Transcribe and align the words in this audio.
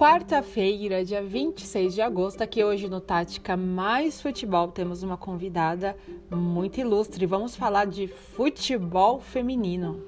quarta-feira, 0.00 1.04
dia 1.04 1.22
26 1.22 1.94
de 1.94 2.00
agosto, 2.00 2.40
aqui 2.40 2.64
hoje 2.64 2.88
no 2.88 3.02
Tática 3.02 3.54
Mais 3.54 4.18
Futebol, 4.18 4.68
temos 4.68 5.02
uma 5.02 5.18
convidada 5.18 5.94
muito 6.30 6.80
ilustre. 6.80 7.26
Vamos 7.26 7.54
falar 7.54 7.84
de 7.84 8.08
futebol 8.08 9.20
feminino. 9.20 10.02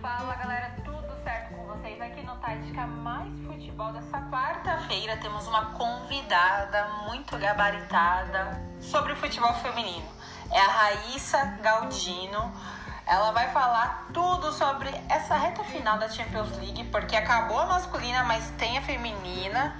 Fala 0.00 0.34
galera, 0.36 0.74
tudo 0.86 1.22
certo 1.22 1.54
com 1.54 1.66
vocês? 1.66 2.00
Aqui 2.00 2.22
no 2.24 2.34
Tática 2.36 2.86
Mais 2.86 3.38
Futebol 3.40 3.92
dessa 3.92 4.22
quarta-feira 4.30 5.18
temos 5.18 5.46
uma 5.46 5.66
convidada 5.72 6.88
muito 7.06 7.36
gabaritada 7.36 8.69
sobre 8.80 9.12
o 9.12 9.16
futebol 9.16 9.52
feminino. 9.54 10.08
É 10.50 10.60
a 10.60 10.68
Raíssa 10.68 11.58
Galdino. 11.62 12.52
Ela 13.06 13.32
vai 13.32 13.50
falar 13.50 14.08
tudo 14.12 14.52
sobre 14.52 14.88
essa 15.08 15.36
reta 15.36 15.64
final 15.64 15.98
da 15.98 16.08
Champions 16.08 16.56
League, 16.58 16.84
porque 16.84 17.16
acabou 17.16 17.58
a 17.58 17.66
masculina, 17.66 18.22
mas 18.24 18.50
tem 18.58 18.78
a 18.78 18.82
feminina. 18.82 19.76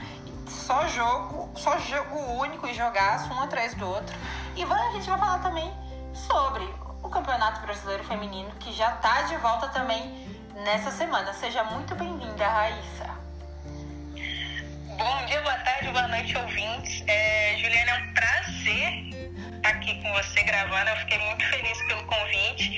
Só 0.48 0.86
jogo, 0.88 1.50
só 1.56 1.78
jogo 1.78 2.18
único 2.38 2.66
e 2.66 2.74
jogaço 2.74 3.32
um 3.32 3.40
atrás 3.40 3.74
do 3.74 3.88
outro. 3.88 4.16
E 4.56 4.64
a 4.64 4.90
gente 4.92 5.09
vai 5.09 5.18
falar 5.18 5.38
também 5.38 5.73
sobre 6.12 6.64
o 7.02 7.09
Campeonato 7.09 7.60
Brasileiro 7.60 8.04
Feminino, 8.04 8.51
que 8.59 8.73
já 8.73 8.95
está 8.95 9.23
de 9.23 9.37
volta 9.37 9.68
também 9.68 10.28
nessa 10.64 10.90
semana. 10.90 11.32
Seja 11.32 11.62
muito 11.64 11.95
bem-vinda, 11.95 12.46
Raíssa. 12.46 13.20
Bom 15.00 15.24
dia, 15.24 15.40
boa 15.40 15.54
tarde, 15.54 15.88
boa 15.92 16.09
noite, 16.09 16.36
ouvintes. 16.36 17.02
É, 17.06 17.56
Juliana, 17.56 17.90
é 17.90 17.95
um 17.95 18.12
prazer 18.12 19.56
estar 19.56 19.70
aqui 19.70 19.95
com 20.02 20.12
você 20.12 20.43
gravando. 20.43 20.90
Eu 20.90 20.96
fiquei 20.98 21.18
muito 21.20 21.43
feliz 21.48 21.82
pelo 21.87 22.04
convite. 22.04 22.70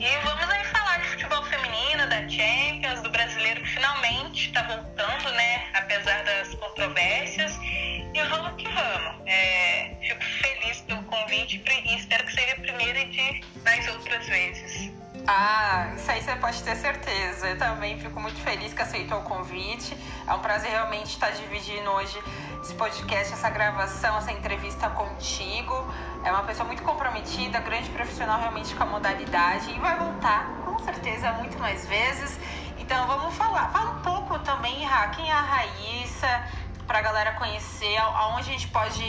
E 0.00 0.18
vamos 0.24 0.48
aí 0.48 0.64
falar 0.64 0.96
de 0.96 1.08
futebol 1.08 1.42
feminino, 1.44 2.08
da 2.08 2.26
Champions, 2.26 3.02
do 3.02 3.10
brasileiro 3.10 3.60
que 3.60 3.68
finalmente 3.68 4.46
está 4.46 4.62
voltando, 4.62 5.30
né? 5.32 5.68
Apesar 5.74 6.24
das 6.24 6.54
controvérsias. 6.54 7.54
E 7.62 8.22
vamos 8.30 8.62
que 8.62 8.66
vamos. 8.70 9.22
É, 9.26 9.94
fico 10.00 10.24
feliz 10.24 10.80
pelo 10.80 11.02
convite 11.02 11.62
e 11.84 11.96
espero 11.96 12.24
que 12.24 12.32
seja 12.32 12.52
a 12.52 12.60
primeira 12.60 13.04
de 13.04 13.44
mais 13.62 13.86
outras 13.88 14.26
vezes. 14.26 14.97
Ah, 15.30 15.92
isso 15.94 16.10
aí 16.10 16.22
você 16.22 16.34
pode 16.36 16.62
ter 16.62 16.74
certeza. 16.74 17.48
Eu 17.48 17.58
também 17.58 17.98
fico 18.00 18.18
muito 18.18 18.40
feliz 18.40 18.72
que 18.72 18.80
aceitou 18.80 19.18
o 19.18 19.22
convite. 19.24 19.94
É 20.26 20.32
um 20.32 20.38
prazer 20.38 20.70
realmente 20.70 21.08
estar 21.08 21.28
dividindo 21.32 21.90
hoje 21.90 22.18
esse 22.62 22.72
podcast, 22.72 23.34
essa 23.34 23.50
gravação, 23.50 24.16
essa 24.16 24.32
entrevista 24.32 24.88
contigo. 24.88 25.86
É 26.24 26.32
uma 26.32 26.44
pessoa 26.44 26.66
muito 26.66 26.82
comprometida, 26.82 27.60
grande 27.60 27.90
profissional 27.90 28.40
realmente 28.40 28.74
com 28.74 28.84
a 28.84 28.86
modalidade 28.86 29.70
e 29.70 29.78
vai 29.78 29.98
voltar 29.98 30.48
com 30.64 30.78
certeza 30.78 31.30
muito 31.32 31.58
mais 31.58 31.86
vezes. 31.86 32.40
Então 32.78 33.06
vamos 33.06 33.34
falar. 33.34 33.68
Fala 33.68 33.90
um 33.90 34.00
pouco 34.00 34.38
também, 34.38 34.82
Ra, 34.86 35.08
quem 35.08 35.28
é 35.28 35.32
a 35.34 35.42
Raíssa, 35.42 36.42
para 36.86 37.00
a 37.00 37.02
galera 37.02 37.32
conhecer, 37.32 37.98
aonde 37.98 38.48
a 38.48 38.52
gente 38.52 38.68
pode 38.68 39.04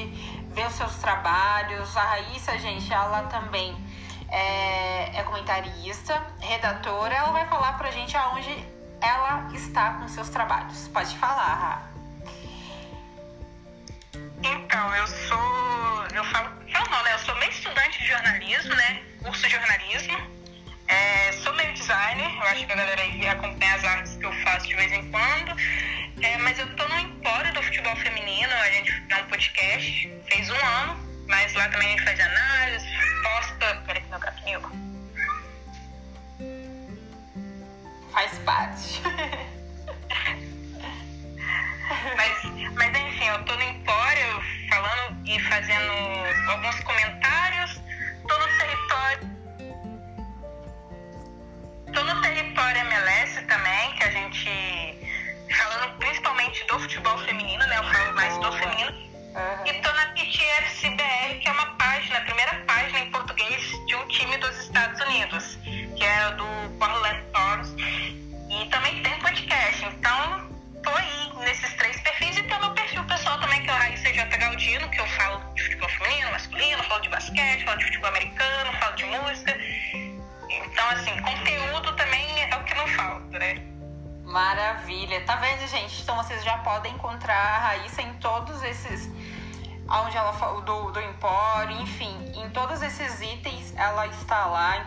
ver 0.50 0.68
os 0.68 0.74
seus 0.74 0.96
trabalhos. 0.96 1.96
A 1.96 2.02
Raíssa, 2.02 2.58
gente, 2.58 2.92
ela 2.92 3.22
também 3.28 3.74
é, 4.32 5.20
é 5.20 5.24
comentarista, 5.24 6.22
redatora. 6.40 7.14
Ela 7.14 7.32
vai 7.32 7.48
falar 7.48 7.74
pra 7.78 7.92
gente 7.92 8.16
aonde 8.16 8.66
ela 9.02 9.50
está 9.54 9.94
com 9.94 10.08
seus 10.08 10.30
trabalhos. 10.30 10.88
Pode 10.90 11.16
falar, 11.18 11.54
Ra. 11.56 11.90
Então, 14.44 14.96
eu 14.96 15.08
sou. 15.08 16.06
Eu 16.14 16.24
falo. 16.26 16.50
Eu 16.68 16.90
não, 16.90 17.04
né? 17.04 17.14
Eu 17.14 17.20
sou 17.20 17.36
meio 17.36 17.52
estudante 17.52 18.00
de 18.00 18.08
jornalismo, 18.08 18.76
né? 18.76 19.04
Curso 19.24 19.44
de 19.44 19.50
jornalismo. 19.50 20.40
É, 20.88 21.32
sou 21.34 21.54
meio 21.54 21.72
designer, 21.74 22.36
eu 22.36 22.42
acho 22.42 22.66
que 22.66 22.72
a 22.72 22.76
galera 22.76 23.00
aí 23.00 23.28
acompanha 23.28 23.76
as 23.76 23.84
artes 23.84 24.18
que 24.18 24.26
eu 24.26 24.34
faço 24.44 24.68
de 24.68 24.76
vez 24.76 24.92
em 24.92 25.12
quando. 25.12 25.56
É, 26.24 26.38
mas 26.40 26.58
eu 26.58 26.76
tô 26.76 26.88
no 26.88 27.00
Empório 27.00 27.54
do 27.54 27.62
Futebol 27.62 27.96
Feminino, 27.98 28.52
a 28.52 28.72
gente 28.72 29.04
é 29.10 29.16
um 29.18 29.26
podcast, 29.28 30.12
fez 30.28 30.50
um 30.50 30.56
ano, 30.56 31.09
mas 31.30 31.54
lá 31.54 31.70
também 31.70 31.88
a 31.88 31.92
gente 31.92 32.04
faz 32.04 32.20
análise, 32.20 32.88
posta. 33.24 33.82
Peraí 33.86 34.02
que 34.02 34.10
meu 34.10 34.20
gato 34.20 34.44
miou. 34.44 34.62
Faz 38.12 38.38
parte. 38.40 39.02
mas, 42.18 42.44
mas 42.74 42.98
enfim, 42.98 43.28
eu 43.28 43.46
tô 43.46 43.56
no 43.56 43.62
Empório 43.62 44.44
falando 44.70 45.28
e 45.28 45.40
fazendo 45.40 45.92
alguns 46.50 46.80
comentários. 46.82 47.80
Tô 48.28 48.38
no 48.38 48.48
território. 48.58 49.30
Tô 51.94 52.04
no 52.04 52.22
território 52.22 52.82
MLS 52.82 53.42
também, 53.44 53.69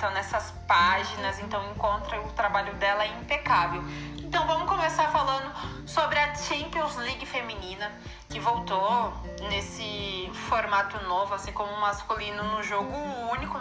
então 0.03 0.13
nessas 0.15 0.51
páginas, 0.67 1.39
então 1.39 1.65
encontra 1.71 2.21
o 2.23 2.33
trabalho 2.33 2.75
dela 2.75 3.05
é 3.05 3.07
impecável. 3.21 3.85
Então 4.19 4.45
vamos 4.49 4.69
começar 4.69 5.09
falando 5.13 5.49
sobre 5.87 6.19
a 6.19 6.35
Champions 6.35 6.97
League 6.97 7.25
feminina, 7.25 7.89
que 8.29 8.41
voltou 8.41 9.13
nesse 9.49 10.29
formato 10.49 11.01
novo, 11.07 11.33
assim 11.35 11.53
como 11.53 11.71
o 11.73 11.81
masculino 11.81 12.43
no 12.43 12.65
jogo 12.65 12.93
único, 13.31 13.57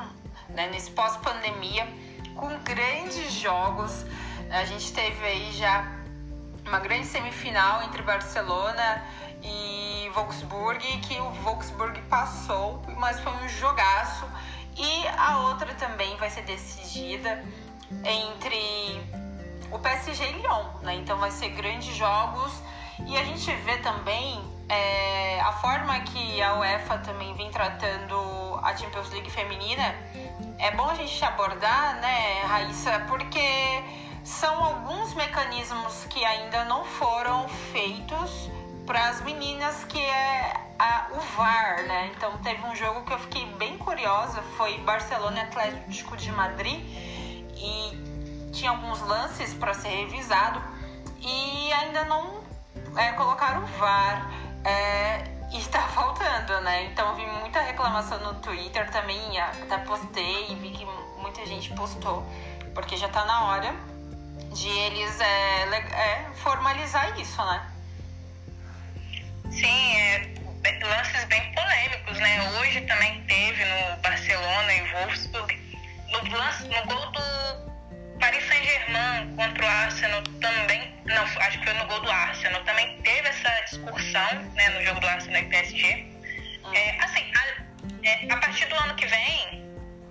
né, 0.49 0.67
nesse 0.71 0.89
pós-pandemia, 0.89 1.87
com 2.35 2.57
grandes 2.63 3.33
jogos. 3.33 4.03
A 4.49 4.65
gente 4.65 4.91
teve 4.93 5.23
aí 5.23 5.51
já 5.51 5.85
uma 6.65 6.79
grande 6.79 7.05
semifinal 7.05 7.83
entre 7.83 8.01
Barcelona 8.01 9.05
e 9.43 10.09
Wolfsburg, 10.15 10.79
que 11.01 11.19
o 11.19 11.29
Wolfsburg 11.43 12.01
passou, 12.09 12.81
mas 12.97 13.19
foi 13.19 13.31
um 13.31 13.47
jogaço. 13.47 14.25
E 14.77 15.07
a 15.17 15.39
outra 15.39 15.73
também 15.75 16.15
vai 16.17 16.29
ser 16.29 16.43
decidida 16.43 17.43
entre 18.03 19.01
o 19.71 19.79
PSG 19.79 20.23
e 20.23 20.31
Lyon, 20.33 20.65
né? 20.81 20.95
Então 20.95 21.17
vai 21.17 21.31
ser 21.31 21.49
grandes 21.49 21.95
jogos. 21.95 22.53
E 23.05 23.17
a 23.17 23.23
gente 23.23 23.51
vê 23.51 23.77
também 23.77 24.41
é, 24.69 25.41
a 25.41 25.51
forma 25.53 25.99
que 26.01 26.41
a 26.41 26.59
UEFA 26.59 26.99
também 26.99 27.33
vem 27.33 27.49
tratando 27.51 28.15
a 28.63 28.75
Champions 28.75 29.09
League 29.09 29.29
feminina. 29.29 29.95
É 30.57 30.71
bom 30.71 30.89
a 30.89 30.95
gente 30.95 31.23
abordar, 31.25 31.95
né, 31.95 32.43
Raíssa, 32.43 33.05
porque 33.07 33.83
são 34.23 34.63
alguns 34.63 35.13
mecanismos 35.15 36.05
que 36.05 36.23
ainda 36.23 36.63
não 36.65 36.85
foram 36.85 37.49
feitos 37.49 38.49
para 38.85 39.09
as 39.09 39.21
meninas, 39.21 39.83
que 39.85 39.99
é 39.99 40.53
a, 40.81 41.07
o 41.11 41.19
VAR, 41.37 41.83
né? 41.83 42.11
Então 42.15 42.35
teve 42.39 42.65
um 42.65 42.75
jogo 42.75 43.03
que 43.03 43.13
eu 43.13 43.19
fiquei 43.19 43.45
bem 43.53 43.77
curiosa, 43.77 44.41
foi 44.57 44.79
Barcelona 44.79 45.43
Atlético 45.43 46.17
de 46.17 46.31
Madrid 46.31 46.79
e 47.55 48.49
tinha 48.51 48.71
alguns 48.71 48.99
lances 49.01 49.53
para 49.53 49.75
ser 49.75 49.89
revisado 49.89 50.59
e 51.19 51.71
ainda 51.73 52.03
não 52.05 52.43
é, 52.97 53.11
colocaram 53.11 53.63
o 53.63 53.67
VAR. 53.77 54.27
É, 54.63 55.23
e 55.53 55.57
está 55.59 55.81
faltando, 55.89 56.59
né? 56.61 56.85
Então 56.85 57.13
vi 57.15 57.27
muita 57.27 57.61
reclamação 57.61 58.19
no 58.19 58.39
Twitter 58.39 58.89
também, 58.89 59.39
até 59.39 59.77
postei 59.79 60.51
e 60.51 60.55
vi 60.55 60.71
que 60.71 60.85
muita 61.19 61.45
gente 61.45 61.71
postou, 61.73 62.25
porque 62.73 62.97
já 62.97 63.07
tá 63.07 63.23
na 63.25 63.43
hora 63.45 63.75
de 64.51 64.67
eles 64.67 65.19
é, 65.19 65.63
é, 65.63 66.29
formalizar 66.37 67.19
isso, 67.19 67.43
né? 67.45 67.71
Sim, 69.51 69.97
é, 69.97 70.40
lances 70.83 71.23
bem 71.25 71.51
polêmicos, 71.53 72.17
né? 72.19 72.49
Hoje 72.59 72.81
também 72.81 73.21
teve 73.23 73.65
no 73.65 73.97
Barcelona 73.97 74.73
e 74.73 74.81
Wolfsburg, 74.91 75.57
no, 76.11 76.37
lance, 76.37 76.63
no 76.63 76.85
gol 76.85 77.11
do 77.11 78.19
Paris 78.19 78.45
Saint-Germain 78.47 79.35
contra 79.35 79.63
o 79.63 79.67
Arsenal 79.67 80.21
também, 80.39 80.95
não, 81.05 81.23
acho 81.23 81.59
que 81.59 81.65
foi 81.65 81.73
no 81.73 81.85
gol 81.87 82.01
do 82.01 82.11
Arsenal, 82.11 82.63
também 82.63 83.01
teve 83.01 83.27
essa 83.27 83.49
discussão, 83.69 84.43
né, 84.53 84.69
no 84.69 84.85
jogo 84.85 84.99
do 84.99 85.07
Arsenal 85.07 85.41
e 85.41 85.45
PSG. 85.45 86.07
É, 86.73 87.03
assim, 87.03 87.23
a, 87.35 88.07
é, 88.07 88.31
a 88.31 88.37
partir 88.37 88.67
do 88.67 88.75
ano 88.75 88.95
que 88.95 89.07
vem, 89.07 89.63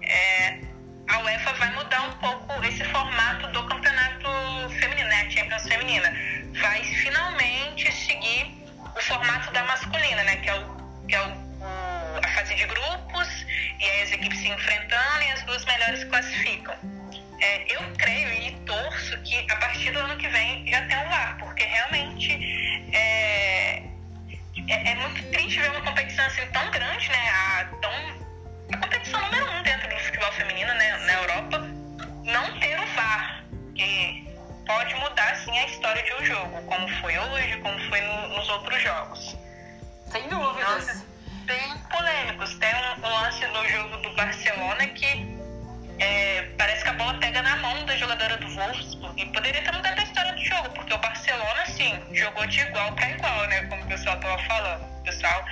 é, 0.02 0.60
a 1.08 1.18
UEFA 1.20 1.52
vai 1.54 1.72
mudar 1.74 2.02
um 2.02 2.12
pouco 2.18 2.64
esse 2.64 2.84
formato 2.84 3.46
do 3.48 3.64
campeonato 3.66 4.28
feminino, 4.80 5.08
né? 5.08 5.22
A 5.26 5.30
Champions 5.30 5.62
Feminina. 5.62 6.12
Vai 6.60 6.82
finalmente 6.82 7.92
seguir 7.92 8.59
o 9.00 9.02
formato 9.02 9.50
da 9.52 9.64
masculina, 9.64 10.22
né? 10.24 10.36
Que 10.36 10.50
é, 10.50 10.54
o, 10.54 11.06
que 11.08 11.14
é 11.14 11.22
o, 11.22 11.32
a 12.22 12.28
fase 12.34 12.54
de 12.54 12.66
grupos, 12.66 13.46
e 13.78 13.84
aí 13.84 14.02
as 14.02 14.12
equipes 14.12 14.38
se 14.38 14.48
enfrentando 14.48 15.22
e 15.22 15.32
as 15.32 15.42
duas 15.44 15.64
melhores 15.64 16.04
classificam. 16.04 16.59
Jogos. 38.80 39.36
Sem 40.10 40.28
dúvidas. 40.28 41.04
Tem 41.46 41.78
polêmicos. 41.90 42.54
Tem 42.58 42.74
um, 42.74 43.06
um 43.06 43.22
lance 43.22 43.46
no 43.46 43.68
jogo 43.68 43.96
do 43.98 44.14
Barcelona 44.14 44.86
que 44.88 45.40
é, 45.98 46.42
parece 46.56 46.82
que 46.82 46.88
a 46.88 46.94
bola 46.94 47.14
pega 47.18 47.42
na 47.42 47.56
mão 47.56 47.84
da 47.84 47.94
jogadora 47.96 48.36
do 48.38 48.48
Wolfsburg 48.48 49.20
e 49.20 49.26
poderia 49.26 49.62
ter 49.62 49.72
mudado 49.72 49.98
a 49.98 50.02
história 50.02 50.32
do 50.32 50.42
jogo, 50.42 50.70
porque 50.70 50.94
o 50.94 50.98
Barcelona, 50.98 51.62
assim, 51.62 52.02
jogou 52.12 52.46
de 52.46 52.60
igual 52.60 52.92
para 52.92 53.10
igual, 53.10 53.46
né? 53.48 53.64
Como 53.66 53.82
o 53.82 53.86
pessoal 53.86 54.16
estava 54.16 54.38
falando. 54.44 54.82
O 54.82 55.02
pessoal 55.04 55.44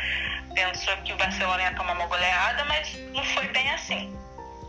pensou 0.55 0.97
que 0.99 1.13
o 1.13 1.17
Barcelona 1.17 1.63
ia 1.63 1.75
tomar 1.75 1.93
uma 1.93 2.07
goleada, 2.07 2.65
mas 2.65 2.99
não 3.13 3.23
foi 3.25 3.47
bem 3.49 3.71
assim. 3.73 4.17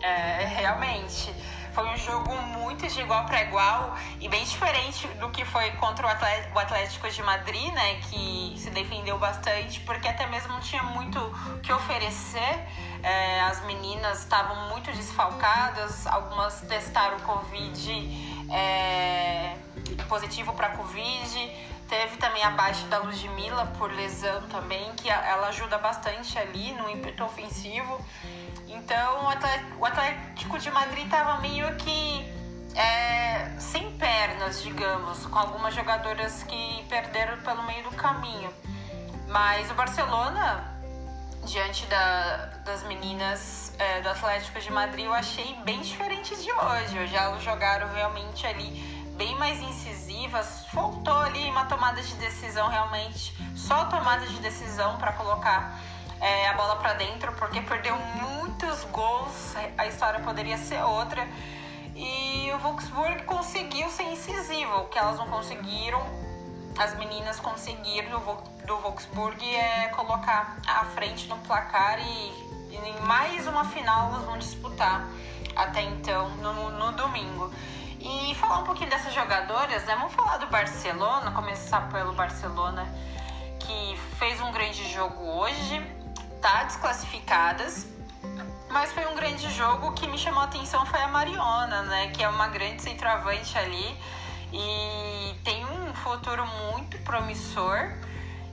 É, 0.01 0.45
realmente. 0.57 1.33
Foi 1.73 1.87
um 1.87 1.97
jogo 1.97 2.35
muito 2.35 2.87
de 2.87 2.99
igual 3.01 3.25
para 3.25 3.41
igual 3.43 3.95
e 4.19 4.27
bem 4.27 4.43
diferente 4.43 5.07
do 5.19 5.29
que 5.29 5.45
foi 5.45 5.71
contra 5.71 6.07
o 6.07 6.59
Atlético 6.59 7.09
de 7.09 7.23
Madrid, 7.23 7.71
né? 7.73 7.95
Que 8.09 8.55
se 8.57 8.69
defendeu 8.71 9.17
bastante, 9.17 9.79
porque 9.81 10.07
até 10.07 10.25
mesmo 10.27 10.53
não 10.53 10.59
tinha 10.59 10.83
muito 10.83 11.19
o 11.19 11.59
que 11.59 11.71
oferecer. 11.71 12.67
É, 13.03 13.41
as 13.41 13.63
meninas 13.65 14.19
estavam 14.19 14.69
muito 14.69 14.91
desfalcadas, 14.91 16.05
algumas 16.07 16.61
testaram 16.61 17.19
Covid 17.19 18.39
é, 18.51 19.55
positivo 20.07 20.53
para 20.53 20.69
Covid. 20.69 21.69
Teve 21.87 22.17
também 22.17 22.43
a 22.43 22.51
baixa 22.51 22.85
da 22.85 22.99
Ludmilla 22.99 23.65
por 23.77 23.91
lesão 23.91 24.43
também, 24.49 24.93
que 24.93 25.09
ela 25.09 25.47
ajuda 25.47 25.77
bastante 25.79 26.37
ali 26.37 26.71
no 26.73 26.87
ímpeto 26.87 27.23
ofensivo. 27.23 27.99
Então 28.83 29.25
o 29.77 29.85
Atlético 29.85 30.57
de 30.57 30.71
Madrid 30.71 31.05
estava 31.05 31.39
meio 31.41 31.75
que 31.75 32.39
é, 32.75 33.49
sem 33.59 33.91
pernas, 33.97 34.63
digamos, 34.63 35.25
com 35.25 35.37
algumas 35.37 35.73
jogadoras 35.75 36.43
que 36.43 36.85
perderam 36.87 37.37
pelo 37.41 37.63
meio 37.63 37.83
do 37.83 37.91
caminho. 37.91 38.51
Mas 39.27 39.69
o 39.69 39.73
Barcelona, 39.73 40.63
diante 41.45 41.85
da, 41.87 42.47
das 42.65 42.83
meninas 42.83 43.73
é, 43.77 44.01
do 44.01 44.09
Atlético 44.09 44.59
de 44.59 44.71
Madrid, 44.71 45.05
eu 45.05 45.13
achei 45.13 45.55
bem 45.65 45.81
diferente 45.81 46.35
de 46.35 46.51
hoje. 46.51 46.99
Hoje 46.99 47.15
elas 47.15 47.43
jogaram 47.43 47.93
realmente 47.93 48.47
ali 48.47 48.81
bem 49.17 49.35
mais 49.35 49.59
incisivas. 49.59 50.65
Faltou 50.67 51.17
ali 51.17 51.49
uma 51.49 51.65
tomada 51.65 52.01
de 52.01 52.15
decisão 52.15 52.69
realmente, 52.69 53.35
só 53.55 53.85
tomada 53.85 54.25
de 54.25 54.39
decisão 54.39 54.97
para 54.97 55.11
colocar 55.13 55.77
é, 56.21 56.47
a 56.49 56.53
bola 56.53 56.75
para 56.77 56.93
dentro, 56.93 57.31
porque 57.33 57.61
perdeu 57.61 57.97
muitos 57.97 58.83
gols, 58.85 59.55
a 59.77 59.87
história 59.87 60.19
poderia 60.19 60.57
ser 60.57 60.81
outra. 60.83 61.27
E 61.95 62.51
o 62.53 62.59
Wolfsburg 62.59 63.23
conseguiu 63.23 63.89
ser 63.89 64.03
incisivo, 64.03 64.73
o 64.79 64.87
que 64.87 64.97
elas 64.97 65.17
não 65.17 65.27
conseguiram, 65.27 66.01
as 66.77 66.95
meninas 66.97 67.39
conseguiram 67.39 68.21
do, 68.65 68.77
Wolfsburg 68.77 69.43
é 69.53 69.89
colocar 69.89 70.57
à 70.65 70.85
frente 70.85 71.27
no 71.27 71.37
placar 71.39 71.99
e, 71.99 72.31
e 72.71 72.77
em 72.77 73.01
mais 73.01 73.47
uma 73.47 73.65
final 73.65 74.09
elas 74.09 74.25
vão 74.25 74.37
disputar 74.37 75.09
até 75.55 75.81
então, 75.81 76.29
no, 76.37 76.69
no 76.71 76.91
domingo. 76.93 77.51
E 77.99 78.33
falar 78.35 78.59
um 78.59 78.63
pouquinho 78.63 78.89
dessas 78.89 79.13
jogadoras, 79.13 79.83
né? 79.83 79.93
Vamos 79.95 80.13
falar 80.13 80.37
do 80.37 80.47
Barcelona, 80.47 81.31
começar 81.31 81.89
pelo 81.89 82.13
Barcelona, 82.13 82.87
que 83.59 83.97
fez 84.17 84.39
um 84.39 84.51
grande 84.53 84.89
jogo 84.89 85.21
hoje 85.21 85.98
tá 86.41 86.63
desclassificadas. 86.63 87.87
Mas 88.69 88.91
foi 88.91 89.05
um 89.07 89.15
grande 89.15 89.49
jogo 89.51 89.93
que 89.93 90.07
me 90.07 90.17
chamou 90.17 90.41
a 90.41 90.45
atenção 90.45 90.85
foi 90.85 91.01
a 91.01 91.07
Mariona, 91.07 91.83
né? 91.83 92.09
Que 92.09 92.23
é 92.23 92.29
uma 92.29 92.47
grande 92.47 92.81
centroavante 92.81 93.57
ali 93.57 93.97
e 94.53 95.35
tem 95.43 95.65
um 95.65 95.93
futuro 95.93 96.45
muito 96.71 96.97
promissor. 96.99 97.91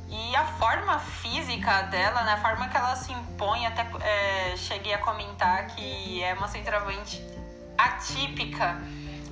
E 0.09 0.37
a 0.37 0.45
forma 0.45 0.99
física 0.99 1.83
dela, 1.83 2.23
né? 2.23 2.33
A 2.33 2.37
forma 2.39 2.69
que 2.69 2.77
ela 2.77 2.97
se 2.97 3.13
impõe, 3.13 3.67
até 3.67 3.87
é, 4.01 4.57
cheguei 4.57 4.95
a 4.95 4.99
comentar 4.99 5.67
que 5.69 6.23
é 6.23 6.33
uma 6.35 6.49
centroavante 6.49 7.23
atípica, 7.77 8.75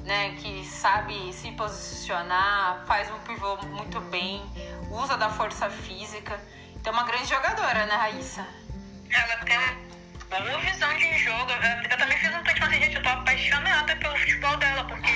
né? 0.04 0.34
Que 0.36 0.66
sabe 0.66 1.32
se 1.32 1.50
posicionar, 1.52 2.84
faz 2.86 3.10
um 3.10 3.18
pivô 3.20 3.56
muito 3.68 4.00
bem, 4.00 4.42
usa 4.90 5.16
da 5.16 5.30
força 5.30 5.70
física. 5.70 6.38
Então, 6.84 6.92
uma 6.92 7.04
grande 7.04 7.30
jogadora, 7.30 7.86
né, 7.86 7.94
Raíssa? 7.94 8.46
Ela 9.10 9.36
tem 9.38 9.56
uma 9.56 10.38
boa 10.38 10.58
visão 10.58 10.94
de 10.98 11.16
jogo. 11.16 11.50
Eu, 11.50 11.96
também 11.96 12.18
fiz 12.18 12.34
um 12.34 12.42
tweet, 12.42 12.60
mas 12.60 12.70
gente, 12.72 12.96
eu 12.96 13.02
tô 13.02 13.08
apaixonada 13.08 13.96
pelo 13.96 14.14
futebol 14.18 14.54
dela, 14.58 14.84
porque 14.84 15.10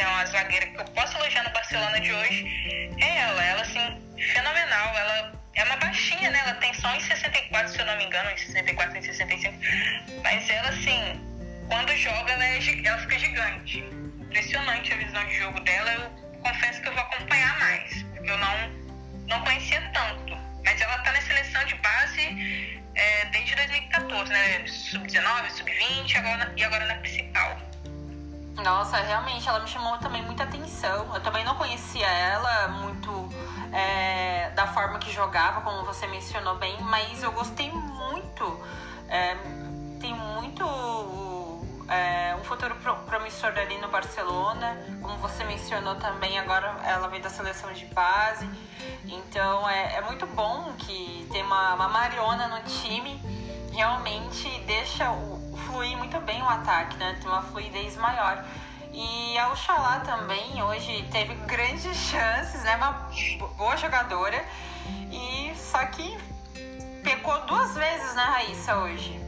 da 0.00 0.06
Mata 0.06 0.06
Leão, 0.06 0.16
a 0.16 0.24
zagueira 0.26 0.66
que 0.66 0.80
eu 0.80 0.84
posso 0.86 1.16
elogiar 1.18 1.44
no 1.44 1.50
Barcelona 1.50 2.00
de 2.00 2.12
hoje, 2.12 2.96
é 3.00 3.18
ela. 3.18 3.44
Ela, 3.44 3.62
assim, 3.62 4.02
fenomenal. 4.32 4.96
Ela 4.96 5.32
é 5.54 5.64
uma 5.64 5.76
baixinha, 5.76 6.30
né? 6.30 6.40
Ela 6.40 6.54
tem 6.54 6.72
só 6.74 6.94
em 6.94 7.00
64, 7.00 7.72
se 7.72 7.78
eu 7.78 7.86
não 7.86 7.96
me 7.96 8.04
engano, 8.04 8.30
em 8.30 8.36
64, 8.36 8.96
em 8.96 9.02
65. 9.02 9.54
Mas 10.22 10.48
ela, 10.48 10.68
assim, 10.68 11.20
quando 11.68 11.94
joga, 11.96 12.32
ela, 12.32 12.44
é, 12.44 12.58
ela 12.84 12.98
fica 12.98 13.18
gigante. 13.18 13.78
Impressionante 14.20 14.92
a 14.92 14.96
visão 14.96 15.26
de 15.26 15.38
jogo 15.38 15.60
dela. 15.60 15.90
Eu 15.92 16.40
confesso 16.40 16.80
que 16.80 16.88
eu 16.88 16.92
vou 16.92 17.02
acompanhar 17.02 17.58
mais, 17.58 18.02
porque 18.02 18.30
eu 18.30 18.38
não, 18.38 18.68
não 19.28 19.40
conhecia 19.42 19.80
tanto. 19.92 20.36
Mas 20.64 20.80
ela 20.80 20.98
tá 20.98 21.12
na 21.12 21.20
seleção 21.22 21.64
de 21.64 21.74
base 21.76 22.80
é, 22.94 23.24
desde 23.26 23.54
2014, 23.54 24.32
né? 24.32 24.66
Sub-19, 24.66 25.50
sub-20 25.50 26.16
agora, 26.16 26.52
e 26.56 26.64
agora 26.64 26.86
na 26.86 26.94
principal. 26.96 27.69
Nossa, 28.56 28.96
realmente, 28.98 29.48
ela 29.48 29.60
me 29.60 29.68
chamou 29.68 29.96
também 29.98 30.22
muita 30.22 30.42
atenção. 30.44 31.14
Eu 31.14 31.20
também 31.22 31.44
não 31.44 31.54
conhecia 31.54 32.06
ela 32.06 32.68
muito 32.68 33.28
é, 33.72 34.50
da 34.50 34.66
forma 34.66 34.98
que 34.98 35.10
jogava, 35.12 35.60
como 35.62 35.84
você 35.84 36.06
mencionou 36.06 36.56
bem, 36.56 36.76
mas 36.82 37.22
eu 37.22 37.32
gostei 37.32 37.70
muito. 37.70 38.60
É, 39.08 39.36
tem 40.00 40.14
muito 40.14 40.64
é, 41.90 42.36
um 42.36 42.44
futuro 42.44 42.74
promissor 43.06 43.52
ali 43.58 43.76
no 43.78 43.88
Barcelona, 43.88 44.78
como 45.02 45.16
você 45.18 45.42
mencionou 45.44 45.96
também, 45.96 46.38
agora 46.38 46.76
ela 46.84 47.08
veio 47.08 47.22
da 47.22 47.28
seleção 47.28 47.72
de 47.72 47.84
base. 47.86 48.48
Então 49.04 49.68
é, 49.68 49.96
é 49.96 50.00
muito 50.02 50.24
bom 50.26 50.72
que 50.78 51.26
tem 51.32 51.42
uma, 51.42 51.74
uma 51.74 51.88
Mariona 51.88 52.46
no 52.46 52.62
time, 52.62 53.20
realmente 53.72 54.48
deixa 54.66 55.10
o, 55.10 55.39
fluir 55.70 55.96
muito 55.96 56.20
bem 56.20 56.42
o 56.42 56.48
ataque, 56.48 56.96
né? 56.96 57.16
Tem 57.20 57.30
uma 57.30 57.42
fluidez 57.42 57.96
maior. 57.96 58.44
E 58.92 59.38
a 59.38 59.52
Oxalá 59.52 60.00
também 60.00 60.60
hoje 60.62 61.08
teve 61.12 61.34
grandes 61.46 61.96
chances, 61.96 62.62
né? 62.64 62.76
Uma 62.76 63.08
boa 63.56 63.76
jogadora. 63.76 64.44
E 65.12 65.52
só 65.54 65.84
que 65.86 66.18
pecou 67.04 67.40
duas 67.46 67.74
vezes, 67.74 68.14
né, 68.14 68.22
Raíssa, 68.24 68.76
hoje? 68.78 69.18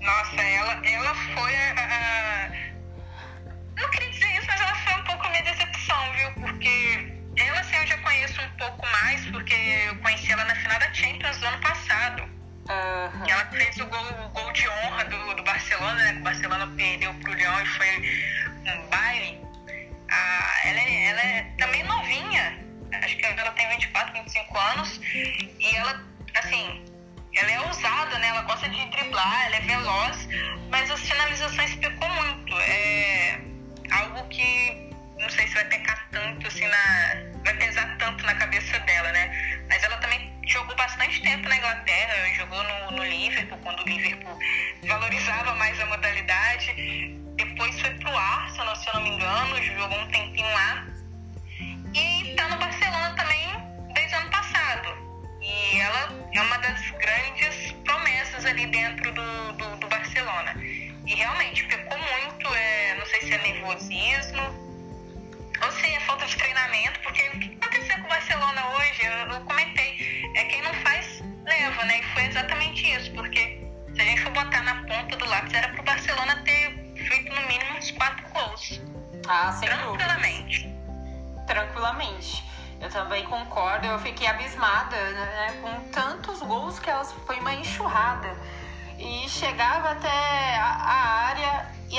Nossa, 0.00 0.40
ela, 0.40 0.86
ela 0.86 1.14
foi 1.14 1.54
a, 1.54 1.72
a, 1.76 2.50
Não 3.76 3.90
queria 3.90 4.10
dizer 4.10 4.38
isso, 4.38 4.46
mas 4.46 4.60
ela 4.60 4.74
foi 4.74 4.94
um 4.94 5.04
pouco 5.04 5.28
minha 5.28 5.42
decepção, 5.42 6.12
viu? 6.12 6.32
Porque 6.40 7.12
ela, 7.36 7.60
assim, 7.60 7.76
eu 7.76 7.86
já 7.86 7.98
conheço 7.98 8.40
um 8.40 8.50
pouco 8.56 8.86
mais, 8.86 9.26
porque 9.26 9.54
eu 9.54 9.96
conheci 9.98 10.32
ela 10.32 10.44
na 10.46 10.54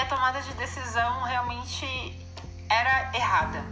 a 0.01 0.05
tomada 0.05 0.41
de 0.41 0.53
decisão 0.53 1.22
realmente 1.24 1.86
era 2.70 3.15
errada. 3.15 3.63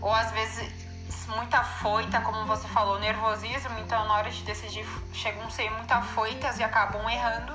Ou 0.00 0.12
às 0.12 0.30
vezes 0.32 0.86
muita 1.28 1.62
foita, 1.62 2.20
como 2.20 2.46
você 2.46 2.66
falou, 2.68 2.98
nervosismo, 2.98 3.78
então 3.80 4.06
na 4.06 4.14
hora 4.14 4.30
de 4.30 4.42
decidir 4.42 4.86
chegam 5.12 5.44
a 5.44 5.50
ser 5.50 5.70
muito 5.70 5.90
afoitas 5.92 6.58
e 6.58 6.62
acabam 6.62 7.08
errando. 7.08 7.52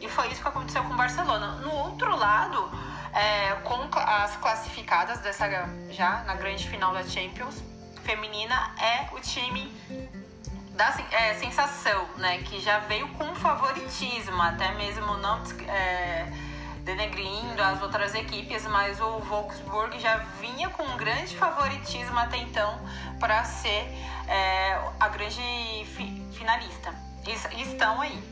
E 0.00 0.08
foi 0.08 0.28
isso 0.28 0.42
que 0.42 0.48
aconteceu 0.48 0.82
com 0.84 0.94
o 0.94 0.96
Barcelona. 0.96 1.52
No 1.60 1.72
outro 1.72 2.16
lado, 2.16 2.70
é, 3.12 3.52
com 3.62 3.88
as 3.98 4.36
classificadas 4.36 5.20
dessa 5.20 5.46
já 5.90 6.24
na 6.24 6.34
grande 6.34 6.68
final 6.68 6.92
da 6.92 7.04
Champions, 7.04 7.62
feminina 8.02 8.74
é 8.78 9.08
o 9.14 9.20
time 9.20 9.72
da 10.74 10.92
é, 11.12 11.34
sensação, 11.34 12.08
né? 12.16 12.38
Que 12.38 12.60
já 12.60 12.80
veio 12.80 13.06
com 13.10 13.34
favoritismo, 13.36 14.42
até 14.42 14.72
mesmo 14.72 15.16
não 15.18 15.40
é, 15.68 16.32
denegrindo 16.82 17.62
as 17.62 17.80
outras 17.82 18.14
equipes, 18.14 18.66
mas 18.66 19.00
o 19.00 19.18
Wolfsburg 19.20 19.98
já 20.00 20.18
vinha 20.40 20.68
com 20.70 20.82
um 20.82 20.96
grande 20.96 21.36
favoritismo 21.36 22.18
até 22.18 22.38
então 22.38 22.80
para 23.18 23.44
ser 23.44 23.86
é, 24.28 24.78
a 25.00 25.08
grande 25.08 25.40
fi, 25.94 26.22
finalista. 26.32 26.94
E, 27.26 27.62
estão 27.62 28.00
aí. 28.00 28.22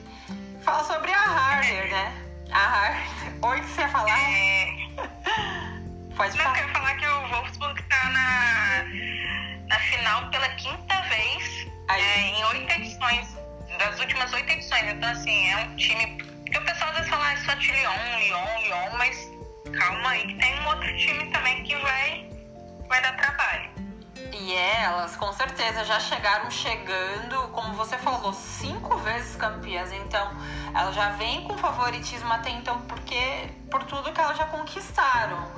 Fala 0.62 0.84
sobre 0.84 1.12
a 1.12 1.22
Harder, 1.22 1.90
né? 1.90 2.12
A 2.50 2.58
Harder. 2.58 3.02
Oi, 3.48 3.60
que 3.60 3.66
você 3.66 3.80
ia 3.82 3.88
falar? 3.88 4.18
É... 4.18 4.66
Pode 6.16 6.36
falar. 6.36 6.50
Não, 6.50 6.56
eu 6.56 6.66
quero 6.66 6.72
falar 6.72 6.94
que 6.96 7.06
o 7.06 7.28
Wolfsburg 7.28 7.82
tá 7.84 8.10
na 8.10 9.20
na 9.70 9.78
final 9.78 10.28
pela 10.30 10.48
quinta 10.50 11.00
vez 11.02 11.66
é, 11.88 12.20
em 12.20 12.44
oito 12.46 12.72
edições, 12.72 13.36
das 13.78 13.98
últimas 14.00 14.32
oito 14.32 14.50
edições. 14.50 14.84
Então, 14.92 15.08
assim, 15.08 15.48
é 15.48 15.56
um 15.58 15.76
time. 15.76 16.29
Porque 16.50 16.58
o 16.58 16.66
pessoal 16.66 16.90
às 16.90 16.96
vezes 16.96 17.10
fala 17.10 17.30
ah, 17.30 17.36
só 17.36 17.54
de 17.54 17.70
Lyon, 17.70 18.18
Lyon, 18.18 18.60
Lyon, 18.62 18.98
mas 18.98 19.30
calma 19.78 20.10
aí 20.10 20.26
que 20.26 20.34
tem 20.34 20.60
um 20.60 20.66
outro 20.66 20.96
time 20.96 21.30
também 21.30 21.62
que 21.62 21.76
vai, 21.76 22.28
vai 22.88 23.00
dar 23.00 23.16
trabalho. 23.16 23.70
E 24.32 24.52
elas, 24.52 25.14
com 25.14 25.32
certeza, 25.32 25.84
já 25.84 26.00
chegaram 26.00 26.50
chegando, 26.50 27.48
como 27.52 27.72
você 27.74 27.96
falou, 27.98 28.32
cinco 28.32 28.96
vezes 28.98 29.36
campeãs. 29.36 29.92
Então, 29.92 30.28
elas 30.74 30.92
já 30.92 31.10
vêm 31.10 31.44
com 31.44 31.56
favoritismo 31.56 32.32
até 32.32 32.50
então, 32.50 32.80
porque 32.82 33.48
por 33.70 33.84
tudo 33.84 34.12
que 34.12 34.20
elas 34.20 34.36
já 34.36 34.46
conquistaram. 34.46 35.52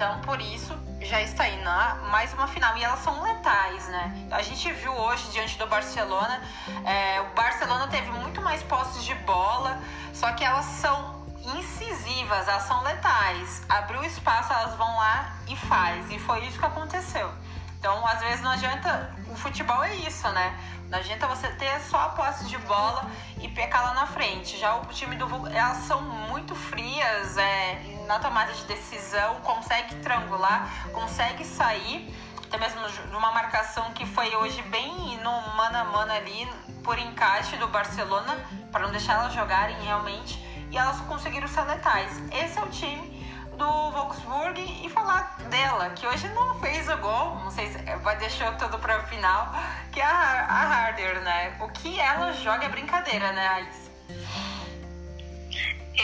Então, 0.00 0.18
por 0.22 0.40
isso, 0.40 0.74
já 1.02 1.20
está 1.20 1.44
aí 1.44 1.62
na 1.62 1.96
mais 2.10 2.32
uma 2.32 2.46
final. 2.46 2.74
E 2.78 2.82
elas 2.82 3.00
são 3.00 3.22
letais, 3.22 3.86
né? 3.88 4.28
A 4.30 4.40
gente 4.40 4.72
viu 4.72 4.94
hoje, 4.94 5.30
diante 5.30 5.58
do 5.58 5.66
Barcelona, 5.66 6.40
é, 6.86 7.20
o 7.20 7.34
Barcelona 7.34 7.86
teve 7.86 8.10
muito 8.12 8.40
mais 8.40 8.62
posses 8.62 9.04
de 9.04 9.14
bola, 9.16 9.78
só 10.14 10.32
que 10.32 10.42
elas 10.42 10.64
são 10.64 11.26
incisivas, 11.54 12.48
elas 12.48 12.62
são 12.62 12.82
letais. 12.82 13.62
Abriu 13.68 14.02
espaço, 14.02 14.50
elas 14.50 14.74
vão 14.76 14.88
lá 14.96 15.36
e 15.46 15.54
faz. 15.54 16.10
E 16.10 16.18
foi 16.18 16.46
isso 16.46 16.58
que 16.58 16.64
aconteceu. 16.64 17.30
Então, 17.78 18.06
às 18.06 18.20
vezes 18.20 18.40
não 18.40 18.52
adianta. 18.52 19.14
O 19.28 19.36
futebol 19.36 19.84
é 19.84 19.94
isso, 19.96 20.26
né? 20.30 20.58
Não 20.88 20.98
adianta 20.98 21.26
você 21.26 21.48
ter 21.50 21.78
só 21.82 22.00
a 22.00 22.08
posse 22.08 22.46
de 22.46 22.56
bola 22.58 23.08
e 23.38 23.48
pecar 23.48 23.84
lá 23.84 23.94
na 23.94 24.06
frente. 24.06 24.58
Já 24.58 24.76
o 24.76 24.86
time 24.86 25.14
do 25.16 25.26
elas 25.48 25.76
são 25.84 26.00
muito 26.00 26.54
frias 26.54 27.36
é, 27.36 27.99
na 28.10 28.18
tomada 28.18 28.52
de 28.52 28.64
decisão, 28.64 29.36
consegue 29.36 29.94
triangular, 29.96 30.68
consegue 30.92 31.44
sair. 31.44 32.12
Até 32.44 32.58
mesmo 32.58 32.80
numa 33.12 33.30
marcação 33.30 33.92
que 33.92 34.04
foi 34.04 34.34
hoje 34.34 34.60
bem 34.62 35.16
no 35.18 35.30
mano 35.56 35.78
a 35.78 35.84
mano 35.84 36.12
ali, 36.12 36.50
por 36.82 36.98
encaixe 36.98 37.56
do 37.56 37.68
Barcelona, 37.68 38.36
para 38.72 38.80
não 38.80 38.90
deixar 38.90 39.12
elas 39.20 39.32
jogarem 39.32 39.80
realmente. 39.84 40.44
E 40.72 40.76
elas 40.76 41.00
conseguiram 41.02 41.46
ser 41.46 41.62
letais. 41.62 42.20
Esse 42.32 42.58
é 42.58 42.62
o 42.62 42.66
time 42.66 43.24
do 43.56 43.90
Wolfsburg 43.92 44.60
e 44.84 44.88
falar 44.88 45.36
dela, 45.48 45.90
que 45.90 46.04
hoje 46.04 46.28
não 46.30 46.58
fez 46.58 46.88
o 46.88 46.96
gol, 46.96 47.36
não 47.36 47.50
sei 47.52 47.68
se 47.68 47.78
vai 47.98 48.16
deixar 48.16 48.56
tudo 48.56 48.76
para 48.80 48.98
o 48.98 49.06
final, 49.06 49.54
que 49.92 50.00
é 50.00 50.04
a, 50.04 50.46
a 50.48 50.62
Harder, 50.62 51.20
né? 51.20 51.56
O 51.60 51.68
que 51.68 52.00
ela 52.00 52.32
joga 52.32 52.64
é 52.64 52.68
brincadeira, 52.68 53.30
né, 53.30 53.46
Ais? 53.46 53.90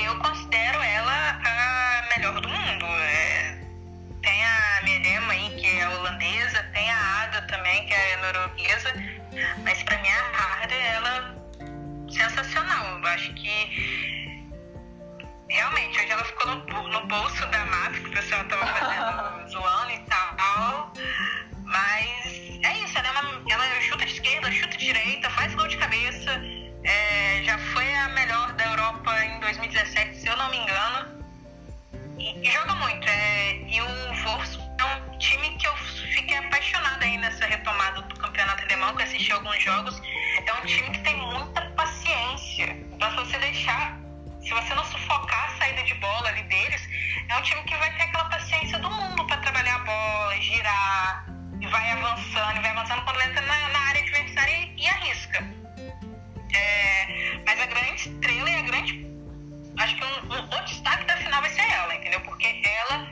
Eu 0.05 0.19
considero 0.19 0.83
ela 0.83 1.41
a 1.45 2.09
melhor 2.17 2.41
do 2.41 2.49
mundo. 2.49 2.87
É, 2.87 3.59
tem 4.23 4.45
a 4.45 4.81
Merema 4.83 5.33
aí, 5.33 5.57
que 5.57 5.67
é 5.67 5.89
holandesa, 5.89 6.63
tem 6.75 6.91
a 6.91 7.23
Ada 7.23 7.43
também, 7.43 7.87
que 7.87 7.95
é 7.95 8.17
norueguesa, 8.17 8.93
mas 9.63 9.83
para 9.83 9.99
mim 9.99 10.09
a 10.09 10.61
Harder, 10.61 10.85
ela 10.95 11.37
sensacional. 12.11 12.99
Eu 12.99 13.07
acho 13.09 13.33
que 13.35 14.47
realmente, 15.49 15.99
hoje 15.99 16.11
ela 16.11 16.25
ficou 16.25 16.57
no, 16.57 16.89
no 16.89 17.07
bolso 17.07 17.47
da 17.47 17.65
máfia, 17.67 18.01
que 18.03 18.09
o 18.09 18.13
pessoal 18.13 18.45
tava 18.45 18.67
fazendo, 18.67 19.49
zoando 19.51 19.93
e 19.93 19.99
tal. 20.01 20.93
Mas 21.65 22.37
é 22.63 22.79
isso, 22.85 22.99
ela, 22.99 23.41
é 23.49 23.53
ela 23.53 23.81
chuta 23.81 24.05
de 24.05 24.13
esquerda, 24.13 24.51
chuta 24.53 24.77
de 24.77 24.87
direita, 24.87 25.29
faz 25.31 25.55
gol 25.55 25.67
de 25.69 25.77
cabeça. 25.77 26.41
É, 26.85 27.43
já 27.43 27.59
foi 27.59 27.76
jogos, 39.67 40.01
é 40.47 40.53
um 40.53 40.65
time 40.65 40.91
que 40.91 41.01
tem 41.01 41.17
muita 41.17 41.61
paciência. 41.73 42.67
Então, 42.93 43.11
se 43.11 43.17
você 43.17 43.39
deixar, 43.39 43.99
se 44.41 44.51
você 44.51 44.75
não 44.75 44.85
sufocar 44.85 45.51
a 45.51 45.59
saída 45.59 45.83
de 45.83 45.95
bola 45.95 46.29
ali 46.29 46.43
deles, 46.45 46.89
é 47.29 47.37
um 47.37 47.43
time 47.43 47.63
que 47.65 47.77
vai 47.77 47.93
ter 47.97 48.05
aquela 48.05 48.27
paciência 48.27 48.79
do 48.79 48.89
mundo 48.89 49.27
para 49.27 49.39
trabalhar 49.39 49.75
a 49.75 49.79
bola, 49.81 50.41
girar, 50.41 51.27
e 51.61 51.67
vai 51.67 51.91
avançando, 51.91 52.59
e 52.59 52.61
vai 52.61 52.71
avançando 52.71 53.03
quando 53.03 53.21
entra 53.23 53.41
na, 53.43 53.69
na 53.71 53.79
área 53.81 54.03
adversária 54.03 54.53
e, 54.53 54.83
e 54.83 54.87
arrisca. 54.87 55.45
É, 56.55 57.41
mas 57.45 57.61
a 57.61 57.67
grande 57.67 58.09
estrela 58.09 58.51
e 58.51 58.55
a 58.55 58.63
grande. 58.63 59.07
Acho 59.79 59.97
que 59.97 60.05
um, 60.05 60.33
um, 60.33 60.59
o 60.59 60.65
destaque 60.65 61.05
da 61.07 61.17
final 61.17 61.41
vai 61.41 61.51
ser 61.51 61.69
ela, 61.69 61.95
entendeu? 61.97 62.21
Porque 62.21 62.63
ela 62.65 63.07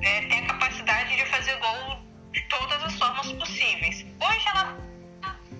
é, 0.00 0.20
tem 0.28 0.44
a 0.44 0.46
capacidade 0.46 1.16
de 1.16 1.26
fazer 1.26 1.56
gol 1.56 2.00
de 2.32 2.40
todas 2.42 2.84
as 2.84 2.94
formas 2.96 3.32
possíveis. 3.32 4.06
Hoje 4.20 4.48
ela 4.48 4.89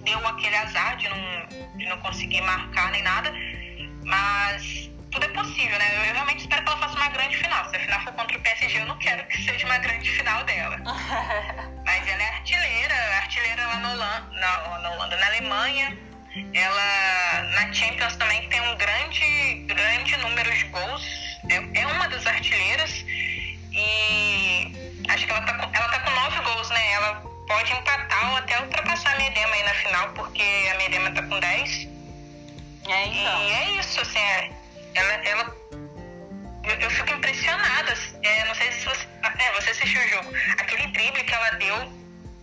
deu 0.04 0.26
aquele 0.26 0.56
azar 0.56 0.96
de 0.96 1.08
não, 1.08 1.76
de 1.76 1.86
não 1.86 1.98
conseguir 1.98 2.40
marcar 2.42 2.90
nem 2.90 3.02
nada, 3.02 3.32
mas 4.04 4.90
tudo 5.10 5.24
é 5.24 5.28
possível, 5.28 5.78
né? 5.78 5.96
Eu, 5.96 6.04
eu, 6.04 6.14
realmente 6.14 6.40
espero 6.40 6.62
que 6.62 6.68
ela 6.68 6.78
faça 6.78 6.96
uma 6.96 7.08
grande 7.08 7.36
final. 7.36 7.68
Se 7.68 7.76
a 7.76 7.80
final 7.80 8.00
for 8.02 8.12
contra 8.12 8.38
o 8.38 8.40
PSG, 8.40 8.80
eu 8.80 8.86
não 8.86 8.98
quero 8.98 9.26
que 9.26 9.42
seja 9.42 9.66
uma 9.66 9.78
grande 9.78 10.10
final 10.10 10.44
dela. 10.44 10.76
mas 11.84 12.08
ela 12.08 12.22
é 12.22 12.28
artilheira, 12.28 12.94
artilheira 13.16 13.66
lá 13.66 13.76
na 13.76 13.92
Holanda, 13.92 14.28
na, 14.32 14.78
na, 14.78 14.90
Holanda, 14.92 15.16
na 15.16 15.26
Alemanha. 15.26 15.98
Ela 16.54 17.42
na 17.54 17.72
Champions 17.72 18.14
também 18.16 18.48
tem 18.48 18.60
um 18.60 18.76
grande, 18.76 19.64
grande 19.66 20.16
número 20.18 20.52
de 20.52 20.64
gols. 20.66 21.02
É, 21.48 21.80
é 21.80 21.86
uma 21.86 22.08
das 22.08 22.24
artilheiras 22.24 23.04
e 23.72 24.72
acho 25.08 25.26
que 25.26 25.32
ela 25.32 25.42
tá, 25.42 25.54
com, 25.54 25.76
ela 25.76 25.88
tá 25.88 26.00
com 26.00 26.10
nove 26.10 26.40
gols, 26.40 26.70
né? 26.70 26.92
Ela 26.92 27.29
pode 27.50 27.72
empatar 27.72 28.30
ou 28.30 28.36
até 28.36 28.60
ultrapassar 28.60 29.12
a 29.12 29.18
Medema 29.18 29.52
aí 29.52 29.62
na 29.64 29.74
final, 29.74 30.08
porque 30.10 30.42
a 30.72 30.78
Medema 30.78 31.10
tá 31.10 31.22
com 31.24 31.40
dez. 31.40 31.88
É, 32.88 33.06
então. 33.06 33.42
E 33.42 33.52
é 33.52 33.70
isso, 33.80 34.00
assim, 34.00 34.20
é, 34.20 34.50
ela, 34.94 35.12
ela 35.14 35.56
eu, 36.62 36.74
eu, 36.78 36.90
fico 36.90 37.12
impressionada. 37.12 37.92
É, 38.22 38.44
não 38.44 38.54
sei 38.54 38.70
se 38.70 38.84
você, 38.84 39.04
é, 39.24 39.52
você 39.60 39.70
assistiu 39.70 40.00
o 40.00 40.08
jogo. 40.08 40.32
Aquele 40.58 40.86
drible 40.92 41.24
que 41.24 41.34
ela 41.34 41.50
deu, 41.50 41.76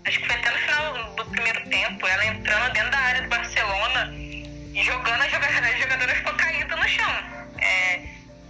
acho 0.06 0.20
que 0.20 0.26
foi 0.28 0.36
até 0.36 0.50
no 0.52 0.58
final 0.58 1.16
do 1.16 1.26
primeiro 1.26 1.70
tempo, 1.70 2.06
ela 2.06 2.26
entrando 2.26 2.74
dentro 2.74 2.92
da 2.92 3.00
área 3.00 3.22
do 3.22 3.30
Barcelona 3.30 4.14
e 4.14 4.84
jogando 4.84 5.22
a 5.22 5.30
jogadora, 5.30 5.68
a 5.68 5.78
jogadora 5.78 6.16
ficou 6.16 6.34
caída 6.34 6.76
no 6.76 6.88
chão. 6.90 7.12
É, 7.60 8.02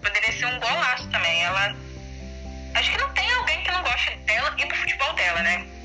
poderia 0.01 0.31
ser 0.31 0.45
um 0.47 0.59
golaço 0.59 1.07
também. 1.11 1.43
Ela 1.43 1.75
Acho 2.73 2.91
que 2.91 2.97
não 2.97 3.09
tem 3.13 3.31
alguém 3.33 3.63
que 3.63 3.71
não 3.71 3.81
goste 3.81 4.15
dela 4.17 4.55
e 4.57 4.65
do 4.65 4.75
futebol 4.75 5.13
dela, 5.13 5.41
né? 5.41 5.76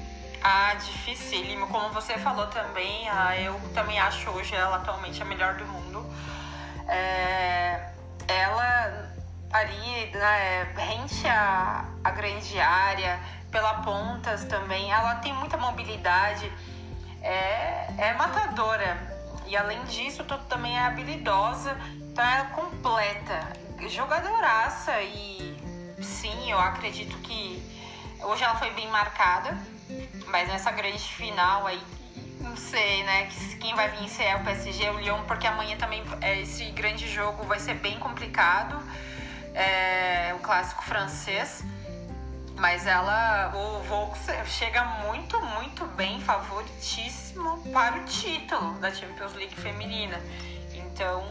Ah, 0.42 0.75
dificílimo. 0.75 1.68
Como 1.68 1.90
você 1.90 2.18
falou 2.18 2.49
também, 2.49 3.08
ah, 3.08 3.37
eu 3.38 3.58
também 3.75 3.99
acho 4.00 4.28
hoje 4.30 4.54
ela 4.54 4.76
atualmente 4.76 5.22
a 5.22 5.25
melhor 5.25 5.54
do 5.54 5.64
mundo. 5.64 6.04
É, 6.88 7.92
ela 8.26 9.12
ali, 9.52 10.11
né, 10.12 10.64
rente 10.76 11.28
a, 11.28 11.84
a 12.02 12.11
grande 12.11 12.58
área, 12.58 13.20
pela 13.50 13.75
pontas 13.82 14.44
também, 14.46 14.90
ela 14.90 15.16
tem 15.16 15.32
muita 15.34 15.56
mobilidade, 15.58 16.50
é, 17.22 17.87
é 17.99 18.14
matadora. 18.14 18.96
E 19.46 19.56
além 19.56 19.84
disso, 19.84 20.25
tudo 20.25 20.42
também 20.44 20.76
é 20.76 20.87
habilidosa, 20.87 21.76
então 22.00 22.25
é 22.25 22.44
completa, 22.54 23.52
jogadoraça 23.88 25.00
e 25.02 25.54
sim, 26.02 26.50
eu 26.50 26.58
acredito 26.58 27.16
que 27.18 27.62
hoje 28.22 28.42
ela 28.42 28.54
foi 28.56 28.70
bem 28.70 28.88
marcada, 28.88 29.56
mas 30.26 30.49
nessa 30.49 30.70
grande 30.70 30.99
final 30.99 31.66
aí, 31.66 31.80
não 32.40 32.56
sei, 32.56 33.04
né? 33.04 33.28
Quem 33.61 33.75
vai 33.75 33.88
vencer 33.88 34.26
é 34.26 34.37
o 34.37 34.44
PSG, 34.44 34.90
o 34.90 34.99
Lyon, 34.99 35.22
porque 35.25 35.46
amanhã 35.46 35.76
também 35.76 36.02
é, 36.20 36.40
esse 36.40 36.64
grande 36.70 37.08
jogo 37.08 37.45
vai 37.45 37.58
ser 37.58 37.75
bem 37.75 37.99
complicado. 37.99 38.82
É 39.54 40.34
o 40.34 40.38
clássico 40.38 40.82
francês. 40.82 41.62
Mas 42.56 42.86
ela, 42.86 43.52
o 43.54 43.82
Volks 43.84 44.26
chega 44.47 44.84
muito, 44.84 45.40
muito 45.40 45.84
bem, 45.97 46.21
favoritíssimo 46.21 47.58
para 47.73 47.97
o 47.97 48.04
título 48.04 48.78
da 48.78 48.93
Champions 48.93 49.34
League 49.34 49.54
feminina. 49.56 50.21
Então, 50.75 51.25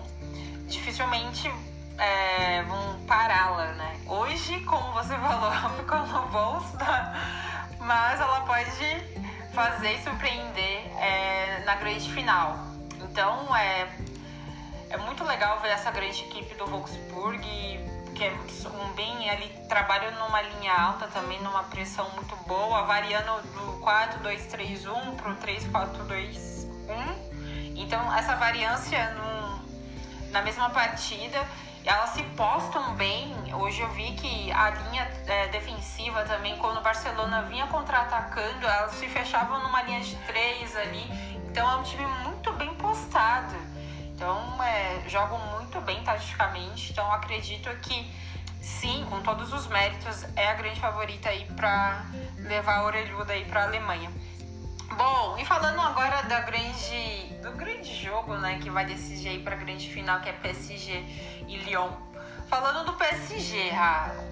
dificilmente 0.67 1.49
é, 1.97 2.63
vão 2.63 2.99
pará-la, 3.05 3.67
né? 3.73 3.97
Hoje, 4.07 4.59
como 4.61 4.91
você 4.93 5.15
falou, 5.19 5.77
ficou 5.77 5.99
no 5.99 6.27
bolso, 6.29 6.77
tá? 6.77 7.60
Mas 7.81 8.19
ela 8.19 8.41
pode 8.41 8.71
fazer 9.53 9.93
e 9.93 10.03
surpreender 10.03 10.87
é, 10.97 11.63
na 11.65 11.75
grande 11.75 12.09
final. 12.11 12.57
Então, 13.01 13.55
é, 13.55 13.87
é 14.89 14.97
muito 14.97 15.23
legal 15.23 15.59
ver 15.59 15.69
essa 15.69 15.91
grande 15.91 16.21
equipe 16.23 16.53
do 16.55 16.65
Wolfsburg, 16.67 17.41
que 18.15 18.23
é 18.23 18.33
um 18.67 18.93
bem 18.93 19.29
ali, 19.29 19.49
trabalha 19.67 20.11
numa 20.11 20.41
linha 20.41 20.73
alta 20.73 21.07
também, 21.07 21.41
numa 21.41 21.63
pressão 21.63 22.07
muito 22.11 22.35
boa, 22.47 22.83
variando 22.83 23.41
do 23.53 23.81
4-2-3-1 23.81 25.15
pro 25.15 25.35
3-4-2-1. 25.37 26.61
Então, 27.75 28.15
essa 28.15 28.35
variância 28.35 29.11
no, 29.15 30.31
na 30.31 30.41
mesma 30.43 30.69
partida 30.69 31.45
elas 31.85 32.11
se 32.11 32.23
postam 32.35 32.95
bem. 32.95 33.35
Hoje 33.53 33.81
eu 33.81 33.89
vi 33.89 34.11
que 34.13 34.51
a 34.51 34.69
linha 34.69 35.11
é, 35.27 35.47
defensiva 35.47 36.23
também, 36.23 36.57
quando 36.57 36.77
o 36.77 36.81
Barcelona 36.81 37.43
vinha 37.43 37.67
contra-atacando, 37.67 38.65
elas 38.65 38.91
se 38.93 39.07
fechavam 39.07 39.61
numa 39.63 39.81
linha 39.83 40.01
de 40.01 40.15
três 40.27 40.75
ali. 40.75 41.05
Então 41.49 41.69
é 41.69 41.75
um 41.75 41.83
time 41.83 42.05
muito 42.23 42.51
bem 42.53 42.73
postado. 42.75 43.55
Então 44.15 44.63
é, 44.63 45.01
jogam 45.07 45.39
muito 45.55 45.81
bem 45.81 46.03
taticamente. 46.03 46.91
Então 46.91 47.11
acredito 47.11 47.69
que 47.81 48.11
sim, 48.61 49.05
com 49.09 49.21
todos 49.21 49.51
os 49.51 49.67
méritos, 49.67 50.23
é 50.35 50.47
a 50.47 50.53
grande 50.53 50.79
favorita 50.79 51.29
aí 51.29 51.45
para 51.55 52.05
levar 52.37 52.77
a 52.77 52.83
orelhuda 52.83 53.33
aí 53.33 53.45
para 53.45 53.63
a 53.63 53.65
Alemanha. 53.65 54.11
Bom, 54.97 55.37
e 55.37 55.45
falando 55.45 55.79
agora 55.79 56.21
da 56.23 56.41
grande, 56.41 57.33
do 57.41 57.51
grande 57.51 57.93
jogo, 58.03 58.35
né, 58.35 58.59
que 58.59 58.69
vai 58.69 58.85
decidir 58.85 59.29
aí 59.29 59.39
para 59.39 59.55
a 59.55 59.57
grande 59.57 59.89
final, 59.89 60.19
que 60.19 60.29
é 60.29 60.33
PSG 60.33 61.05
e 61.47 61.57
Lyon. 61.57 61.91
Falando 62.49 62.85
do 62.85 62.93
PSG, 62.93 63.71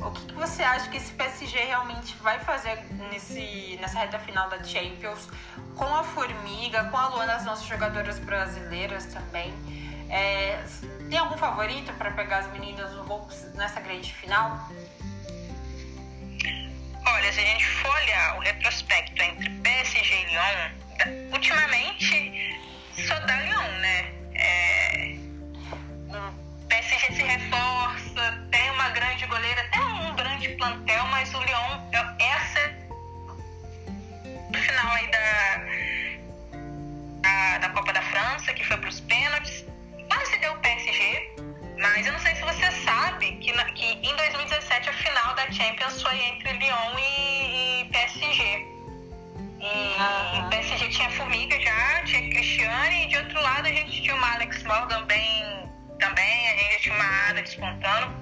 o 0.02 0.12
que, 0.12 0.26
que, 0.26 0.34
você 0.34 0.62
acha 0.62 0.89
que 0.89 0.98
esse 0.98 1.13
PSG 1.13 1.58
realmente 1.58 2.13
vai 2.17 2.38
fazer 2.39 2.84
nesse, 3.10 3.78
nessa 3.80 3.98
reta 4.00 4.19
final 4.19 4.50
da 4.50 4.62
Champions 4.62 5.30
com 5.78 5.86
a 5.86 6.04
Formiga, 6.04 6.84
com 6.86 6.98
a 6.98 7.08
Luana, 7.08 7.36
as 7.36 7.45
nossas 7.45 7.65
jogadoras 7.65 8.19
brasileiras 8.19 9.06
também? 9.06 9.54
É, 10.10 10.62
tem 11.10 11.17
algum 11.17 11.38
favorito 11.38 11.93
para 11.93 12.12
pegar 12.12 12.39
as 12.39 12.52
meninas 12.52 12.91
no 12.93 13.06
Volks 13.06 13.54
nessa 13.54 13.80
grande 13.80 14.13
final? 14.13 14.67
Olha, 17.13 17.34
se 17.34 17.39
a 17.39 17.43
gente 17.43 17.65
for 17.65 17.91
olhar 17.91 18.38
o 18.38 18.39
retrospecto 18.41 19.22
entre 19.22 19.50
PSG 19.50 20.15
e 20.15 20.26
Lyon, 20.26 21.32
ultimamente 21.34 22.60
só 23.08 23.19
dá 23.22 23.41
Lyon, 23.41 23.72
né? 23.80 24.12
É, 24.36 25.15
o 26.10 26.67
PSG 26.67 27.13
se 27.13 27.24
reforça, 27.24 28.09
também, 55.99 56.49
a 56.49 56.55
gente 56.55 56.79
tinha 56.79 56.95
uma 56.95 57.29
Ada 57.29 57.41
despontando. 57.41 58.15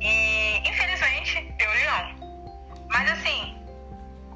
E 0.00 0.68
infelizmente 0.68 1.52
deu 1.58 1.70
Lyon. 1.74 2.14
Mas 2.88 3.10
assim, 3.12 3.56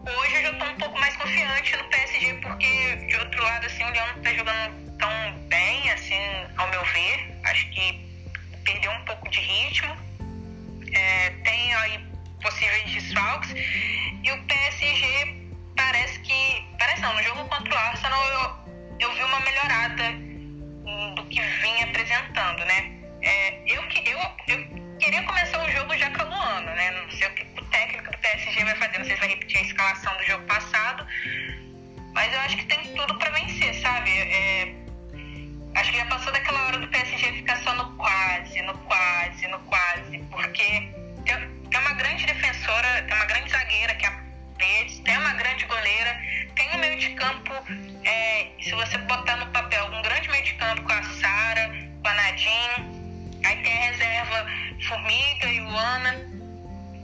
hoje 0.07 0.35
eu 0.37 0.43
já 0.43 0.53
tô 0.55 0.65
um 0.65 0.77
pouco 0.77 0.99
mais 0.99 1.17
confiante 1.17 1.77
no 1.77 1.85
PSG, 1.85 2.35
porque 2.43 2.97
de 3.07 3.17
outro 3.17 3.43
lado 3.43 3.67
assim, 3.67 3.85
o 3.85 3.87
não 3.87 4.23
tá 4.23 4.35
jogando 4.35 4.84
vai 28.63 28.77
fazer, 28.77 28.99
não 28.99 29.07
sei 29.07 29.15
se 29.15 29.21
vai 29.21 29.29
repetir 29.31 29.59
a 29.59 29.63
escalação 29.63 30.17
do 30.17 30.23
jogo 30.25 30.45
passado, 30.45 31.07
mas 32.13 32.33
eu 32.33 32.41
acho 32.41 32.57
que 32.57 32.67
tem 32.67 32.95
tudo 32.95 33.19
para 33.19 33.31
vencer, 33.31 33.75
sabe? 33.81 34.11
é, 34.11 34.75
acho 35.75 35.91
que 35.91 35.97
já 35.99 36.07
passou 36.07 36.33
daquela 36.33 36.67
hora 36.67 36.79
do 36.79 36.89
PSG 36.89 37.33
ficar 37.33 37.57
só 37.65 37.75
no 37.75 37.97
quase, 37.97 38.63
no 38.63 38.79
quase, 38.79 39.49
no 39.49 39.59
quase, 39.61 40.19
porque 40.31 40.93
tem 41.25 41.81
uma 41.81 41.95
grande 41.95 42.27
defensora, 42.27 43.03
tem 43.03 43.17
uma 43.17 43.25
grande 43.25 43.51
zagueira 43.51 43.95
que 43.97 44.07
é 44.07 44.09
a 44.09 44.25
Paredes, 44.65 44.99
tem 45.01 45.17
uma 45.19 45.35
grande 45.35 45.65
goleira, 45.67 46.21
tem 46.55 46.71
um 46.75 46.79
meio 46.79 46.99
de 46.99 47.11
campo, 47.11 47.53
é, 48.05 48.49
se 48.61 48.71
você 48.73 48.97
botar 48.99 49.37
no 49.37 49.47
papel, 49.49 49.85
um 49.87 50.03
grande 50.03 50.29
meio 50.31 50.45
de 50.45 50.55
campo 50.55 50.83
com 50.83 50.93
a 50.93 51.03
Sara, 51.03 51.71
com 52.03 52.09
a 52.09 52.15
Nadine, 52.15 53.41
aí 53.45 53.63
tem 53.63 53.73
a 53.73 53.91
reserva 53.91 54.47
Formiga 54.89 55.49
e 55.49 55.61
Luana, 55.61 56.44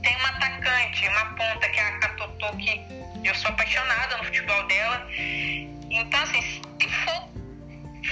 tem 0.01 0.15
uma 0.15 0.29
atacante, 0.29 1.07
uma 1.07 1.25
ponta 1.35 1.69
que 1.69 1.79
é 1.79 1.83
a 1.83 2.09
Totô, 2.09 2.57
que 2.57 2.81
eu 3.23 3.35
sou 3.35 3.49
apaixonada 3.51 4.17
no 4.17 4.25
futebol 4.25 4.67
dela. 4.67 5.07
Então, 5.89 6.21
assim, 6.23 6.41
se 6.41 6.89
for 6.89 7.29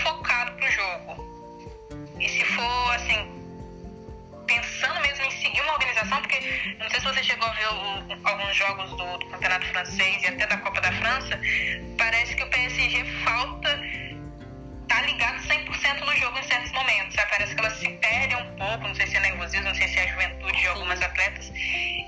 focado 0.04 0.52
pro 0.54 0.72
jogo, 0.72 1.30
e 2.20 2.28
se 2.28 2.44
for, 2.44 2.96
assim, 2.96 3.40
pensando 4.46 5.00
mesmo 5.02 5.26
em 5.26 5.32
seguir 5.32 5.62
uma 5.62 5.74
organização, 5.74 6.22
porque 6.22 6.76
não 6.80 6.90
sei 6.90 7.00
se 7.00 7.06
você 7.06 7.24
chegou 7.24 7.48
a 7.48 7.54
ver 7.54 7.68
o, 7.68 8.28
alguns 8.28 8.56
jogos 8.56 8.90
do, 8.92 9.18
do, 9.18 9.30
Campeonato 9.30 9.66
Francês 9.68 10.24
e 10.24 10.28
até 10.28 10.48
da 10.48 10.58
Copa 10.58 10.82
da 10.82 10.92
França, 10.94 11.40
parece 11.98 12.36
que 12.36 12.44
o 12.44 12.50
PSG 12.50 13.06
falta 13.24 13.80
tá 14.90 15.02
ligado 15.04 15.38
100% 15.44 16.00
no 16.00 16.16
jogo 16.18 16.38
em 16.38 16.44
certos 16.44 16.72
momentos, 16.74 17.16
sabe? 17.16 17.30
Parece 17.30 17.56
que 17.56 17.62
ela 17.62 17.76
se 17.76 17.90
perde 17.90 18.36
um 18.36 18.56
pouco, 18.58 18.88
não 18.88 18.96
sei 18.96 19.08
se 19.08 19.16
é 19.16 19.20
nervosismo, 19.22 19.66
não 19.66 19.76
sei 19.76 19.88
se 19.88 20.00
é 20.00 20.04
a 20.04 20.08
juventude 20.08 20.60
de 20.60 20.68
algumas 20.68 21.02
atletas. 21.02 21.52
E, 21.56 22.02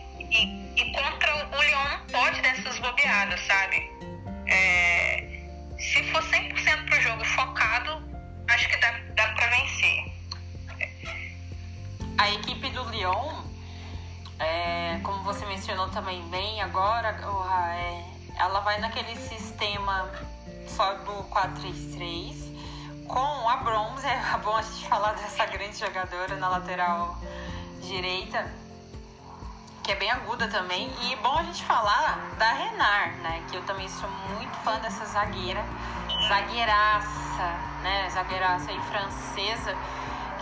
e 0.76 0.92
contra 0.94 1.48
o 1.58 1.62
Lyon 1.62 1.84
não 1.84 2.06
pode 2.08 2.42
dessas 2.42 2.78
bobeadas, 2.80 3.40
sabe? 3.42 3.90
É, 4.48 5.24
se 5.78 6.04
for 6.12 6.22
100% 6.24 6.86
pro 6.86 7.02
jogo 7.02 7.24
focado, 7.24 8.04
acho 8.50 8.68
que 8.68 8.78
dá, 8.78 8.92
dá 9.16 9.28
pra 9.30 9.48
vencer 9.48 10.12
a 12.18 12.30
equipe 12.30 12.70
do 12.70 12.84
Lyon, 12.90 13.44
é, 14.38 15.00
como 15.04 15.24
você 15.24 15.46
mencionou 15.46 15.90
também 15.90 16.22
bem 16.30 16.62
agora, 16.62 17.10
é, 17.76 18.04
ela 18.40 18.60
vai 18.60 18.80
naquele 18.80 19.16
sistema 19.16 20.12
só 20.68 20.94
do 20.96 21.24
4-3-3 21.30 22.51
com 23.12 23.50
a 23.50 23.58
Bronze. 23.58 24.08
É 24.12 24.38
bom 24.38 24.56
a 24.56 24.62
gente 24.62 24.88
falar 24.88 25.14
dessa 25.14 25.46
grande 25.46 25.78
jogadora 25.78 26.36
na 26.38 26.48
lateral 26.48 27.18
direita, 27.82 28.52
que 29.84 29.92
é 29.92 29.96
bem 29.96 30.10
aguda 30.10 30.48
também. 30.48 30.92
E 31.04 31.16
bom 31.18 31.38
a 31.38 31.44
gente 31.44 31.64
falar 31.64 32.18
da 32.38 32.52
Renard, 32.54 33.18
né? 33.18 33.44
Que 33.50 33.58
eu 33.58 33.62
também 33.64 33.88
sou 33.90 34.10
muito 34.10 34.56
fã 34.64 34.80
dessa 34.80 35.06
zagueira, 35.06 35.64
zagueiraça, 36.28 37.44
né? 37.84 38.10
Zagueiraça 38.10 38.72
aí 38.72 38.80
francesa 38.90 39.76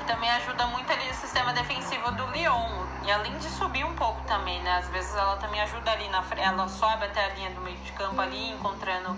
também 0.10 0.32
ajuda 0.32 0.65
muito 0.65 0.91
ali 0.91 1.08
o 1.08 1.13
sistema 1.13 1.54
defensivo 1.54 2.12
do 2.13 2.26
Lyon. 2.32 2.67
E 3.06 3.12
além 3.12 3.38
de 3.38 3.48
subir 3.48 3.86
um 3.86 3.93
pouco 3.93 4.19
também, 4.26 4.60
né? 4.63 4.78
Às 4.78 4.89
vezes 4.89 5.15
ela 5.15 5.38
também 5.38 5.62
ajuda 5.62 5.91
ali 5.91 6.10
na 6.10 6.24
frente, 6.24 6.41
ela 6.41 6.67
sobe 6.67 7.06
até 7.06 7.26
a 7.26 7.36
linha 7.36 7.52
do 7.52 7.62
meio 7.62 7.78
de 7.78 7.91
campo 7.91 8.19
ali, 8.19 8.50
encontrando 8.50 9.15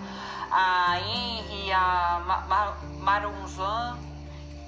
a 0.50 0.98
Henry, 1.00 1.72
a 1.72 2.20
Marunzan. 2.98 3.98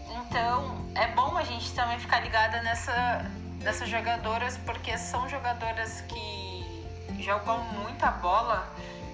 Então, 0.08 0.86
é 0.94 1.08
bom 1.08 1.36
a 1.36 1.44
gente 1.44 1.74
também 1.74 1.98
ficar 1.98 2.20
ligada 2.20 2.62
nessa, 2.62 3.30
nessas 3.60 3.90
jogadoras, 3.90 4.56
porque 4.64 4.96
são 4.96 5.28
jogadoras 5.28 6.00
que 6.02 7.22
jogam 7.22 7.58
muita 7.64 8.10
bola, 8.10 8.66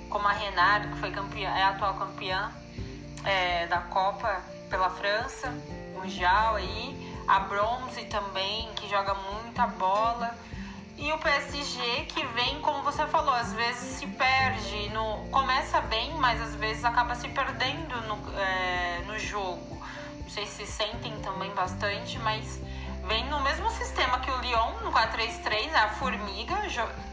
como 0.08 0.28
a 0.28 0.32
Renard, 0.32 0.86
que 0.86 0.98
foi 0.98 1.10
campeã, 1.10 1.50
é 1.56 1.62
a 1.64 1.70
atual 1.70 1.94
campeã 1.94 2.52
é, 3.24 3.66
da 3.66 3.78
Copa 3.78 4.40
pela 4.68 4.90
França 4.90 5.52
mundial 6.00 6.56
aí, 6.56 7.14
a 7.28 7.40
Bronze 7.40 8.04
também, 8.06 8.68
que 8.74 8.88
joga 8.88 9.14
muita 9.14 9.66
bola. 9.66 10.34
E 10.96 11.12
o 11.12 11.18
PSG 11.18 12.06
que 12.06 12.26
vem, 12.28 12.60
como 12.60 12.82
você 12.82 13.06
falou, 13.06 13.34
às 13.34 13.52
vezes 13.54 13.98
se 13.98 14.06
perde, 14.06 14.90
no, 14.90 15.28
começa 15.30 15.80
bem, 15.82 16.12
mas 16.14 16.40
às 16.40 16.54
vezes 16.56 16.84
acaba 16.84 17.14
se 17.14 17.28
perdendo 17.28 18.00
no, 18.02 18.38
é, 18.38 19.02
no 19.06 19.18
jogo. 19.18 19.80
Não 20.22 20.30
sei 20.30 20.46
se 20.46 20.66
sentem 20.66 21.18
também 21.20 21.50
bastante, 21.54 22.18
mas 22.18 22.60
vem 23.06 23.26
no 23.28 23.40
mesmo 23.40 23.70
sistema 23.70 24.20
que 24.20 24.30
o 24.30 24.40
Lyon, 24.40 24.80
no 24.82 24.92
4-3-3, 24.92 25.74
a 25.74 25.88
Formiga, 25.88 26.56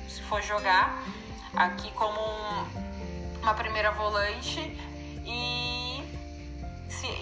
se 0.08 0.21
for 0.23 0.41
jogar 0.41 1.02
aqui 1.56 1.89
como 1.91 2.19
um, 2.19 3.39
uma 3.41 3.54
primeira 3.54 3.91
volante. 3.91 4.60
E 5.26 5.67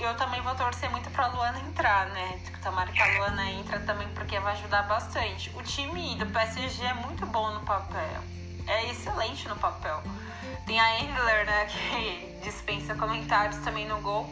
eu 0.01 0.15
também 0.15 0.41
vou 0.41 0.55
torcer 0.55 0.89
muito 0.89 1.09
pra 1.11 1.27
Luana 1.27 1.59
entrar, 1.59 2.07
né? 2.07 2.39
Tomara 2.63 2.91
que 2.91 3.01
a 3.01 3.17
Luana 3.17 3.49
entra 3.51 3.79
também, 3.81 4.07
porque 4.09 4.39
vai 4.39 4.53
ajudar 4.53 4.83
bastante. 4.83 5.51
O 5.55 5.61
time 5.63 6.15
do 6.15 6.25
PSG 6.25 6.83
é 6.83 6.93
muito 6.93 7.25
bom 7.25 7.51
no 7.51 7.61
papel. 7.61 8.23
É 8.67 8.89
excelente 8.89 9.47
no 9.47 9.55
papel. 9.55 10.01
Tem 10.65 10.79
a 10.79 10.99
Engler, 10.99 11.45
né, 11.45 11.65
que 11.69 12.39
dispensa 12.43 12.95
comentários 12.95 13.57
também 13.59 13.87
no 13.87 13.99
gol. 14.01 14.27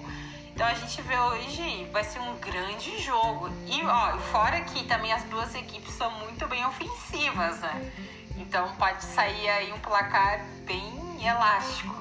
Então 0.54 0.68
a 0.68 0.74
gente 0.74 1.02
vê 1.02 1.18
hoje, 1.18 1.90
vai 1.92 2.04
ser 2.04 2.20
um 2.20 2.36
grande 2.38 3.02
jogo. 3.02 3.50
E 3.66 3.84
ó, 3.84 4.18
fora 4.32 4.62
que 4.62 4.84
também 4.86 5.12
as 5.12 5.24
duas 5.24 5.54
equipes 5.56 5.94
são 5.94 6.12
muito 6.20 6.48
bem 6.48 6.66
ofensivas, 6.66 7.60
né? 7.60 7.92
Então 8.38 8.72
pode 8.76 9.04
sair 9.04 9.50
aí 9.50 9.74
um 9.74 9.80
placar 9.80 10.44
bem 10.66 11.26
elástico, 11.26 11.96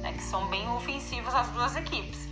né? 0.00 0.12
Que 0.12 0.22
são 0.22 0.46
bem 0.46 0.68
ofensivas 0.70 1.34
as 1.34 1.48
duas 1.48 1.76
equipes. 1.76 2.31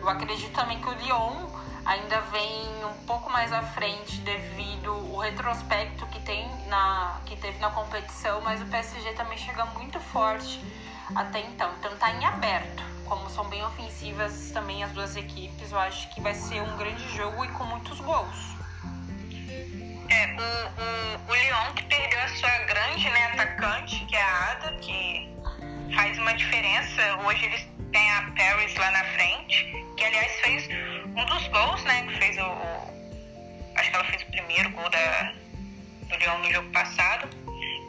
Eu 0.00 0.08
acredito 0.08 0.52
também 0.52 0.80
que 0.80 0.88
o 0.88 0.94
Lyon 0.94 1.48
ainda 1.84 2.20
vem 2.32 2.84
um 2.84 3.04
pouco 3.06 3.30
mais 3.30 3.52
à 3.52 3.62
frente 3.62 4.20
devido 4.20 4.90
ao 4.90 5.18
retrospecto 5.18 6.06
que 6.06 6.20
tem 6.20 6.48
na 6.66 7.20
que 7.26 7.36
teve 7.36 7.58
na 7.58 7.70
competição, 7.70 8.40
mas 8.42 8.60
o 8.60 8.66
PSG 8.66 9.12
também 9.14 9.38
chega 9.38 9.64
muito 9.66 9.98
forte 9.98 10.60
até 11.14 11.40
então. 11.40 11.72
Então 11.78 11.96
tá 11.96 12.10
em 12.12 12.24
aberto. 12.24 12.82
Como 13.06 13.28
são 13.30 13.48
bem 13.48 13.64
ofensivas 13.64 14.50
também 14.50 14.84
as 14.84 14.92
duas 14.92 15.16
equipes, 15.16 15.72
eu 15.72 15.78
acho 15.78 16.10
que 16.14 16.20
vai 16.20 16.34
ser 16.34 16.60
um 16.60 16.76
grande 16.76 17.16
jogo 17.16 17.44
e 17.44 17.48
com 17.48 17.64
muitos 17.64 17.98
gols. 18.00 18.58
É, 20.10 20.26
o, 20.26 21.30
o, 21.30 21.32
o 21.32 21.34
Lyon 21.34 21.72
que 21.74 21.84
perdeu 21.84 22.20
a 22.20 22.28
sua 22.28 22.58
grande 22.66 23.08
né, 23.08 23.26
atacante, 23.32 24.04
que 24.04 24.16
é 24.16 24.22
a 24.22 24.50
Ada, 24.52 24.72
que 24.76 25.28
faz 25.94 26.18
uma 26.18 26.34
diferença. 26.34 27.02
Hoje 27.26 27.46
eles 27.46 27.67
tem 27.92 28.10
a 28.12 28.22
Paris 28.36 28.74
lá 28.76 28.90
na 28.90 29.04
frente, 29.04 29.84
que 29.96 30.04
aliás 30.04 30.40
fez 30.40 30.68
um 31.16 31.24
dos 31.24 31.48
gols, 31.48 31.82
né? 31.84 32.06
Que 32.06 32.18
fez 32.18 32.36
o. 32.38 32.94
acho 33.76 33.90
que 33.90 33.96
ela 33.96 34.04
fez 34.04 34.22
o 34.22 34.26
primeiro 34.26 34.70
gol 34.70 34.88
da, 34.90 35.32
do 36.08 36.16
Lyon 36.16 36.38
no 36.38 36.52
jogo 36.52 36.70
passado. 36.70 37.28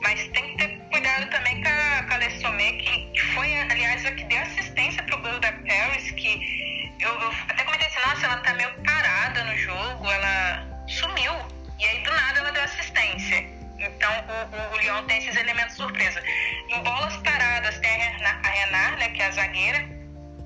Mas 0.02 0.28
tem 0.30 0.44
que 0.50 0.58
ter 0.58 0.80
cuidado 0.92 1.30
também 1.30 1.62
com 1.62 1.70
a, 1.70 2.04
com 2.04 2.14
a 2.14 2.72
que, 2.72 3.12
que 3.12 3.20
foi, 3.34 3.54
aliás, 3.60 4.06
a 4.06 4.12
que 4.14 4.24
deu 4.26 4.40
assistência 4.42 5.04
pro 5.04 5.22
gol 5.22 5.40
da 5.40 5.52
Paris, 5.52 6.12
que 6.12 6.90
eu, 7.00 7.10
eu 7.10 7.32
até 7.50 7.64
comentei 7.64 7.88
assim, 7.88 8.00
nossa, 8.00 8.26
ela 8.26 8.38
tá 8.38 8.54
meio 8.54 8.72
parada 8.84 9.44
no 9.44 9.58
jogo, 9.58 10.10
ela 10.10 10.66
sumiu. 10.88 11.34
E 11.78 11.86
aí 11.86 12.04
do 12.04 12.12
nada 12.12 12.40
ela 12.40 12.52
deu 12.52 12.64
assistência. 12.64 13.59
Então 13.80 14.12
o, 14.12 14.74
o, 14.74 14.76
o 14.76 14.78
Lyon 14.78 15.06
tem 15.06 15.18
esses 15.20 15.36
elementos 15.36 15.76
surpresa. 15.76 16.22
Em 16.70 16.84
bolas 16.84 17.16
paradas 17.18 17.78
tem 17.80 18.04
a 18.04 18.50
Renard, 18.50 18.98
né, 18.98 19.10
que 19.10 19.22
é 19.22 19.28
a 19.28 19.32
zagueira. 19.32 20.00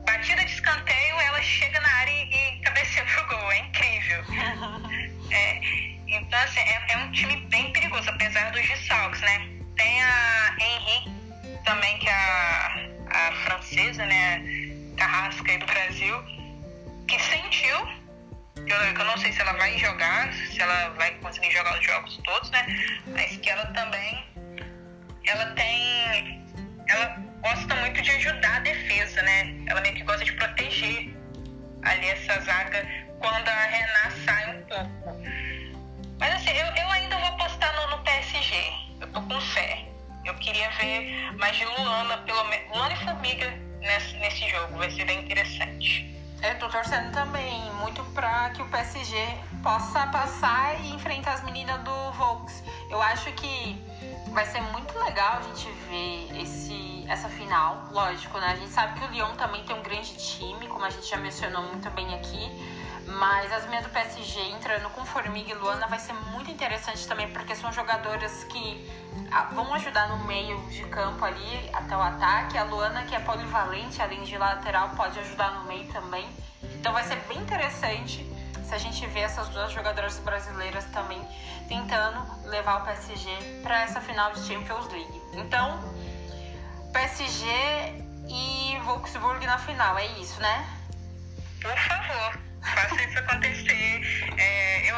Batida 0.06 0.44
de 0.44 0.52
escanteio, 0.52 1.20
ela 1.20 1.42
chega 1.42 1.80
na 1.80 1.90
área 1.96 2.12
e, 2.12 2.58
e 2.58 2.62
cabeceia 2.62 3.06
pro 3.06 3.28
gol. 3.28 3.52
É 3.52 3.58
incrível. 3.60 4.24
é, 5.32 5.62
então, 6.08 6.40
assim, 6.40 6.60
é, 6.60 6.86
é, 6.90 6.98
um 6.98 7.12
time 7.12 7.38
bem 7.48 7.72
perigoso, 7.74 8.10
apesar 8.10 8.52
dos 8.52 8.62
desfalques, 8.68 9.22
né? 9.22 9.50
Tem 9.76 10.04
a 10.04 10.56
Henri 10.60 11.12
também, 11.66 11.98
que 12.00 12.08
é 12.08 12.14
a, 12.14 12.90
a 13.10 13.32
francesa, 13.46 14.06
né? 14.06 14.44
Carrasca 14.98 15.52
aí 15.52 15.58
do 15.58 15.66
Brasil, 15.66 16.24
que 17.08 17.20
sentiu 17.20 18.03
eu, 18.56 18.78
eu, 18.78 19.06
não 19.06 19.18
sei 19.18 19.32
se 19.32 19.42
ela 19.42 19.54
vai 19.54 19.78
jogar, 19.78 20.32
se 20.34 20.62
ela 20.62 20.90
vai 20.90 21.12
conseguir 21.16 21.52
jogar 21.52 21.78
os 21.78 21.86
jogos 21.86 22.18
todos, 22.24 22.50
né? 22.52 22.66
Mas 23.08 23.38
que 23.38 23.50
ela 23.50 23.66
também 23.68 24.34
ela 25.26 25.46
tem. 25.52 26.44
Ela 26.88 27.18
gosta 27.42 27.76
muito 27.76 28.02
de 28.02 28.12
ajudar 28.12 28.58
a 28.58 28.60
defesa, 28.60 29.22
né? 29.22 29.56
Ela 29.68 29.82
meio 29.82 29.96
que 29.96 30.04
gosta 30.04 30.24
de 30.24 30.34
proteger 30.34 31.16
ali 31.84 32.08
essa 32.08 32.40
zaga 32.42 32.88
quando 33.20 33.48
a 33.48 33.66
Renata 33.66 34.16
sai 34.26 34.56
um 34.56 34.64
pouco. 34.66 35.22
Mas 36.20 36.36
assim, 36.36 36.52
eu, 36.52 36.66
eu 36.66 36.92
ainda 36.92 37.18
vou 37.18 37.28
apostar 37.30 37.74
no, 37.76 37.98
no 37.98 38.04
PSG. 38.04 38.56
Eu 39.02 39.08
tô 39.08 39.22
com 39.22 39.42
fé. 39.42 39.86
Eu 40.26 40.34
queria 40.36 40.70
ver 40.72 41.34
mais 41.38 41.56
de 41.58 41.66
Luana, 41.66 42.18
pelo 42.20 42.44
menos. 42.46 42.70
Luana 42.70 42.94
e 42.94 43.06
Formiga 43.06 43.50
nesse, 43.80 44.16
nesse 44.18 44.50
jogo. 44.50 44.78
Vai 44.78 44.92
ser 44.92 45.06
bem 45.06 45.20
interessante. 45.20 46.14
Eu 46.44 46.60
tô 46.60 46.68
torcendo 46.68 47.10
também 47.14 47.72
muito 47.76 48.04
para 48.14 48.50
que 48.50 48.62
o 48.62 48.68
PSG 48.68 49.16
possa 49.64 50.06
passar 50.08 50.78
e 50.82 50.94
enfrentar 50.94 51.36
as 51.36 51.44
meninas 51.46 51.82
do 51.84 52.12
Volks. 52.12 52.62
Eu 52.90 53.02
acho 53.02 53.32
que 53.32 53.82
vai 54.34 54.46
ser 54.46 54.60
muito 54.60 54.94
legal 55.00 55.38
a 55.38 55.42
gente 55.42 55.72
ver 55.88 56.42
esse, 56.42 57.06
essa 57.08 57.30
final, 57.30 57.88
lógico, 57.92 58.38
né? 58.40 58.48
A 58.48 58.56
gente 58.58 58.72
sabe 58.72 59.00
que 59.00 59.06
o 59.06 59.10
Lyon 59.10 59.34
também 59.36 59.64
tem 59.64 59.74
um 59.74 59.82
grande 59.82 60.18
time, 60.18 60.68
como 60.68 60.84
a 60.84 60.90
gente 60.90 61.10
já 61.10 61.16
mencionou 61.16 61.64
muito 61.64 61.90
bem 61.92 62.14
aqui. 62.14 62.52
Mas 63.06 63.52
as 63.52 63.68
minhas 63.68 63.84
do 63.84 63.90
PSG 63.90 64.40
entrando 64.52 64.90
com 64.92 65.06
Formiga 65.06 65.52
e 65.52 65.54
Luana 65.54 65.88
vai 65.88 66.00
ser 66.00 66.14
muito 66.14 66.50
interessante 66.50 67.08
também, 67.08 67.30
porque 67.32 67.56
são 67.56 67.72
jogadoras 67.72 68.44
que 68.46 68.90
ah, 69.32 69.50
vão 69.54 69.74
ajudar 69.74 70.08
no 70.10 70.26
meio 70.26 70.58
de 70.70 70.84
campo 70.86 71.24
ali 71.24 71.70
até 71.74 71.96
o 71.96 72.02
ataque. 72.02 72.58
A 72.58 72.64
Luana, 72.64 73.04
que 73.04 73.16
é 73.16 73.20
polivalente, 73.20 74.02
além 74.02 74.24
de 74.24 74.38
lateral, 74.38 74.90
pode 74.92 75.20
ajudar 75.20 75.52
no 75.52 75.66
meio 75.66 75.86
também. 75.92 76.28
Então 76.64 76.94
vai 76.94 77.04
ser 77.04 77.18
bem 77.28 77.40
interessante 77.40 78.26
se 78.64 78.74
a 78.74 78.78
gente 78.78 79.06
vê 79.08 79.20
essas 79.20 79.50
duas 79.50 79.72
jogadoras 79.72 80.18
brasileiras 80.20 80.86
também 80.86 81.22
tentando 81.68 82.26
levar 82.48 82.82
o 82.82 82.86
PSG 82.86 83.62
para 83.62 83.84
essa 83.84 84.00
final 84.02 84.32
de 84.32 84.46
Champions 84.46 84.88
League. 84.88 85.22
Então, 85.34 85.80
PSG 86.92 87.46
e 88.28 88.80
Wolfsburg 88.86 89.46
na 89.46 89.58
final, 89.58 89.98
é 89.98 90.06
isso, 90.20 90.40
né? 90.42 90.66
Por 91.62 91.78
favor, 91.78 92.40
faça 92.64 93.04
isso 93.04 93.20
acontecer. 93.20 94.02
É, 94.38 94.90
eu 94.90 94.96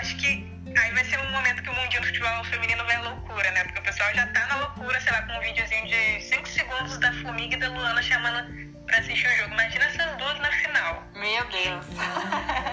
acho 0.00 0.16
que 0.16 0.58
aí 0.76 0.92
vai 0.92 1.04
ser 1.04 1.18
um 1.18 1.30
momento 1.30 1.62
que 1.62 1.70
o 1.70 1.74
mundinho 1.74 2.00
do 2.02 2.06
futebol 2.06 2.44
feminino 2.44 2.84
vai 2.84 2.96
à 2.96 3.00
loucura, 3.00 3.50
né? 3.52 3.64
Porque 3.64 3.80
o 3.80 3.82
pessoal 3.82 4.14
já 4.14 4.26
tá 4.28 4.46
na 4.46 4.56
loucura, 4.56 5.00
sei 5.00 5.12
lá, 5.12 5.22
com 5.22 5.32
um 5.32 5.40
videozinho 5.40 5.86
de 5.86 6.20
5 6.22 6.48
segundos 6.48 6.98
da 6.98 7.12
Formiga 7.14 7.56
e 7.56 7.58
da 7.58 7.68
Luana 7.68 8.02
chamando 8.02 8.68
pra 8.88 8.98
assistir 8.98 9.28
o 9.28 9.36
jogo. 9.36 9.52
Imagina 9.52 9.84
essas 9.84 10.16
duas 10.16 10.38
na 10.40 10.50
final. 10.50 11.04
Meu 11.14 11.44
Deus. 11.48 11.86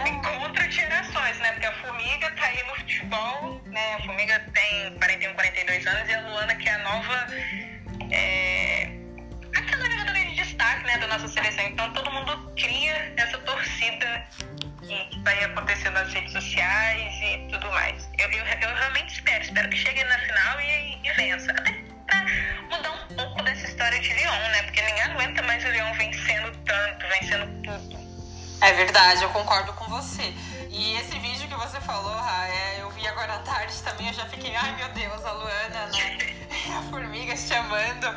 Encontra 0.08 0.72
gerações, 0.72 1.38
né? 1.40 1.52
Porque 1.52 1.68
a 1.68 1.74
Formiga 1.74 2.32
tá 2.32 2.46
aí 2.46 2.64
no 2.68 2.76
futebol, 2.76 3.62
né? 3.66 3.96
A 3.96 4.04
Formiga 4.04 4.40
tem 4.54 4.98
41, 4.98 5.34
42 5.34 5.88
anos 5.88 6.10
e 6.10 6.14
a 6.14 6.22
Luana, 6.22 6.56
que 6.56 6.70
é 6.70 6.74
a 6.74 6.78
nova. 6.80 7.28
É... 8.12 8.90
Aquela 9.56 9.90
jogadora 9.90 10.20
de 10.20 10.36
destaque, 10.36 10.84
né? 10.86 10.98
Da 10.98 11.08
nossa 11.08 11.28
seleção. 11.28 11.66
Então 11.66 11.92
todo 11.94 12.12
mundo 12.12 12.54
cria 12.56 13.14
essa 13.18 13.38
torcida 13.76 14.26
que 14.82 15.20
vai 15.24 15.44
acontecer 15.44 15.90
nas 15.90 16.12
redes 16.14 16.32
sociais 16.32 17.14
e 17.22 17.52
tudo 17.52 17.70
mais. 17.72 18.08
Eu, 18.18 18.32
eu, 18.32 18.46
eu 18.46 18.76
realmente 18.76 19.14
espero. 19.14 19.44
Espero 19.44 19.70
que 19.70 19.78
chegue 19.78 20.04
na 20.04 20.20
final 20.20 20.62
e, 20.62 21.00
e 21.04 21.12
vença. 21.14 21.52
Até 21.52 21.72
pra 22.06 22.26
mudar 22.70 22.92
um 22.92 23.16
pouco 23.16 23.44
dessa 23.44 23.68
história 23.68 24.00
de 24.00 24.14
Lyon, 24.14 24.50
né? 24.52 24.64
Porque 24.64 24.82
ninguém 24.82 25.02
aguenta 25.04 25.42
mais 25.44 25.64
o 25.66 25.70
Lyon 25.70 25.94
vencendo 25.94 26.58
tanto, 26.66 27.08
vencendo 27.08 27.64
tudo. 27.64 28.06
É 28.62 28.74
verdade, 28.74 29.24
eu 29.24 29.30
concordo 29.30 29.74
com 29.74 29.86
você. 29.86 30.34
E 30.70 30.96
esse 30.98 31.18
vídeo 31.20 31.48
que 31.48 31.56
você 31.56 31.80
falou, 31.82 32.16
Ra, 32.16 32.48
é, 32.48 32.82
eu 32.82 32.90
vi 32.92 33.08
agora 33.08 33.36
à 33.36 33.40
tarde 33.40 33.74
também, 33.84 34.08
eu 34.08 34.14
já 34.14 34.26
fiquei, 34.28 34.56
ai 34.56 34.76
meu 34.76 34.90
Deus, 34.90 35.26
a 35.26 35.32
Luana, 35.32 35.88
né? 35.88 36.36
a 36.78 36.82
formiga 36.90 37.36
chamando 37.36 38.08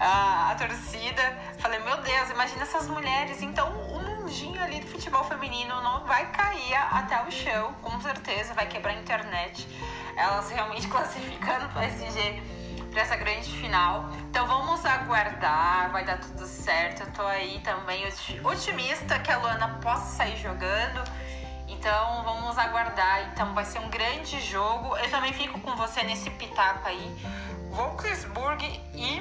a, 0.00 0.50
a 0.50 0.54
torcida. 0.56 1.38
Falei, 1.58 1.78
meu 1.80 1.96
Deus, 2.02 2.30
imagina 2.30 2.62
essas 2.62 2.88
mulheres. 2.88 3.42
Então, 3.42 3.72
o 3.72 4.15
mundinho 4.26 4.60
ali 4.60 4.80
do 4.80 4.88
futebol 4.88 5.22
feminino 5.22 5.80
não 5.82 6.04
vai 6.04 6.26
cair 6.32 6.74
até 6.74 7.22
o 7.22 7.30
chão, 7.30 7.72
com 7.80 8.00
certeza, 8.00 8.54
vai 8.54 8.66
quebrar 8.66 8.90
a 8.90 8.98
internet. 8.98 9.68
Elas 10.16 10.50
realmente 10.50 10.88
classificando 10.90 11.66
o 11.66 11.68
PSG 11.68 12.42
para 12.90 13.02
essa 13.02 13.14
grande 13.14 13.48
final. 13.52 14.10
Então 14.28 14.44
vamos 14.48 14.84
aguardar, 14.84 15.92
vai 15.92 16.04
dar 16.04 16.18
tudo 16.18 16.44
certo. 16.44 17.04
Eu 17.04 17.12
tô 17.12 17.22
aí 17.22 17.60
também 17.60 18.02
otimista 18.42 19.16
que 19.20 19.30
a 19.30 19.38
Luana 19.38 19.78
possa 19.80 20.16
sair 20.16 20.36
jogando. 20.38 21.04
Então 21.68 22.24
vamos 22.24 22.58
aguardar. 22.58 23.30
Então 23.32 23.54
vai 23.54 23.64
ser 23.64 23.78
um 23.78 23.88
grande 23.88 24.40
jogo. 24.40 24.96
Eu 24.96 25.08
também 25.08 25.32
fico 25.34 25.60
com 25.60 25.76
você 25.76 26.02
nesse 26.02 26.30
pitaco 26.30 26.88
aí. 26.88 27.16
Wolfsburg 27.70 28.64
e 28.92 29.20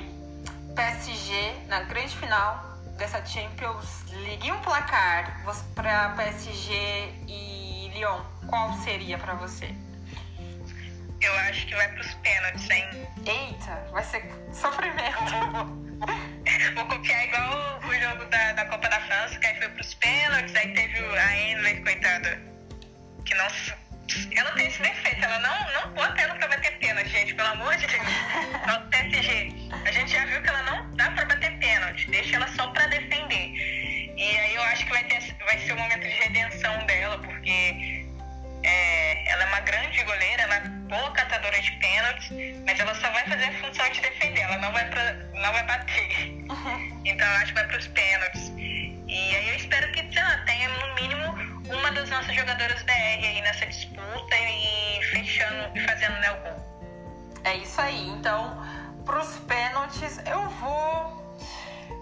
PSG 0.73 1.67
na 1.67 1.81
grande 1.81 2.17
final 2.17 2.74
dessa 2.97 3.23
Champions 3.25 4.05
League. 4.11 4.51
Um 4.51 4.59
placar 4.59 5.41
para 5.73 6.09
PSG 6.09 7.13
e 7.27 7.91
Lyon, 7.93 8.21
qual 8.47 8.73
seria 8.79 9.17
para 9.17 9.33
você? 9.35 9.73
Eu 11.21 11.33
acho 11.39 11.65
que 11.65 11.75
vai 11.75 11.87
pros 11.93 12.13
pênaltis, 12.15 12.69
hein? 12.69 12.85
Eita, 13.25 13.87
vai 13.91 14.03
ser 14.03 14.23
sofrimento. 14.53 15.17
Vou 16.75 16.85
copiar 16.85 17.23
igual 17.23 17.79
o 17.79 17.93
jogo 17.95 18.25
da, 18.25 18.51
da 18.53 18.65
Copa 18.65 18.89
da 18.89 18.99
França, 19.01 19.39
que 19.39 19.47
aí 19.47 19.57
foi 19.57 19.69
pros 19.69 19.93
pênaltis, 19.95 20.55
aí 20.55 20.73
teve 20.73 20.99
a 21.17 21.37
Endley, 21.37 21.81
coitada, 21.83 22.39
que 23.25 23.33
não. 23.35 23.47
Ela 24.37 24.51
tem 24.51 24.67
esse 24.67 24.81
defeito, 24.81 25.23
ela 25.23 25.39
não, 25.39 25.73
não 25.73 25.93
põe 25.93 26.11
pênalti 26.13 26.37
pra 26.37 26.47
bater 26.49 26.77
pênalti, 26.77 27.09
gente, 27.09 27.33
pelo 27.33 27.49
amor 27.49 27.75
de 27.77 27.87
Deus. 27.87 28.03
TSG, 28.91 29.69
a 29.85 29.91
gente 29.91 30.11
já 30.11 30.25
viu 30.25 30.41
que 30.41 30.49
ela 30.49 30.63
não 30.63 30.94
deixa 32.09 32.35
ela 32.35 32.47
só 32.49 32.67
pra 32.67 32.87
defender. 32.87 33.53
E 34.17 34.37
aí 34.37 34.55
eu 34.55 34.63
acho 34.63 34.85
que 34.85 34.91
vai, 34.91 35.03
ter, 35.05 35.35
vai 35.45 35.59
ser 35.59 35.73
o 35.73 35.77
momento 35.77 36.01
de 36.01 36.07
redenção 36.07 36.85
dela, 36.85 37.17
porque 37.19 38.05
é, 38.63 39.31
ela 39.31 39.43
é 39.43 39.47
uma 39.47 39.59
grande 39.61 40.03
goleira, 40.03 40.43
ela 40.43 40.55
é 40.55 40.59
boa 40.59 41.11
catadora 41.11 41.61
de 41.61 41.71
pênaltis, 41.73 42.31
mas 42.65 42.79
ela 42.79 42.95
só 42.95 43.09
vai 43.11 43.23
fazer 43.25 43.45
a 43.45 43.53
função 43.53 43.89
de 43.89 44.01
defender, 44.01 44.41
ela 44.41 44.57
não 44.57 44.71
vai, 44.71 44.89
pra, 44.89 45.13
não 45.13 45.51
vai 45.51 45.63
bater. 45.63 46.29
Uhum. 46.49 47.01
Então 47.05 47.27
eu 47.27 47.35
acho 47.35 47.47
que 47.47 47.53
vai 47.53 47.67
para 47.67 47.77
os 47.77 47.87
pênaltis. 47.87 48.51
E 48.57 49.35
aí 49.35 49.49
eu 49.49 49.55
espero 49.55 49.91
que 49.91 50.01
lá, 50.15 50.37
tenha 50.45 50.69
no 50.69 50.95
mínimo 50.95 51.25
uma 51.69 51.91
das 51.91 52.09
nossas 52.09 52.35
jogadoras 52.35 52.81
BR 52.83 52.91
aí 52.91 53.41
nessa 53.41 53.65
disputa 53.65 54.35
e 54.35 55.03
fechando 55.03 55.77
e 55.77 55.79
fazendo 55.81 56.13
né, 56.19 56.31
o 56.31 56.37
gol. 56.37 56.65
É 57.43 57.57
isso 57.57 57.79
aí. 57.79 58.09
Então, 58.09 58.57
para 59.05 59.19
os 59.19 59.37
pênaltis, 59.39 60.19
eu 60.25 60.49
vou 60.49 61.24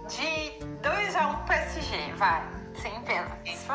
de 0.07 0.51
2 0.81 1.15
a 1.15 1.27
1 1.27 1.31
um 1.31 1.45
PSG, 1.45 2.13
vai, 2.17 2.43
sem 2.75 3.01
pênaltis. 3.01 3.65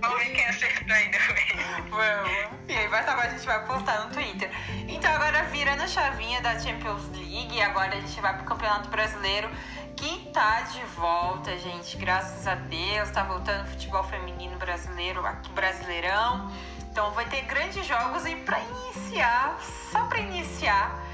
Vamos 0.00 0.18
ver 0.18 0.30
quem 0.30 0.46
acertou 0.46 0.84
depois. 0.86 1.90
Vamos. 1.90 2.56
E 2.68 2.72
aí 2.72 2.86
vai 2.88 3.00
estar, 3.00 3.18
a 3.18 3.28
gente 3.28 3.46
vai 3.46 3.64
postar 3.66 4.04
no 4.04 4.12
Twitter. 4.12 4.50
Então 4.88 5.10
agora 5.10 5.44
virando 5.44 5.82
a 5.82 5.88
chavinha 5.88 6.40
da 6.42 6.58
Champions 6.58 7.08
League, 7.12 7.60
agora 7.62 7.96
a 7.96 8.00
gente 8.00 8.20
vai 8.20 8.36
pro 8.36 8.44
Campeonato 8.44 8.90
Brasileiro, 8.90 9.48
que 9.96 10.30
tá 10.32 10.60
de 10.62 10.82
volta, 10.96 11.56
gente. 11.56 11.96
Graças 11.96 12.46
a 12.46 12.54
Deus, 12.56 13.10
tá 13.10 13.22
voltando 13.22 13.64
o 13.64 13.70
futebol 13.70 14.04
feminino 14.04 14.56
brasileiro, 14.58 15.24
aqui 15.24 15.50
Brasileirão. 15.52 16.50
Então 16.90 17.10
vai 17.12 17.24
ter 17.26 17.42
grandes 17.42 17.86
jogos 17.86 18.26
e 18.26 18.36
para 18.36 18.58
iniciar, 18.60 19.58
só 19.90 20.04
para 20.06 20.18
iniciar, 20.18 21.05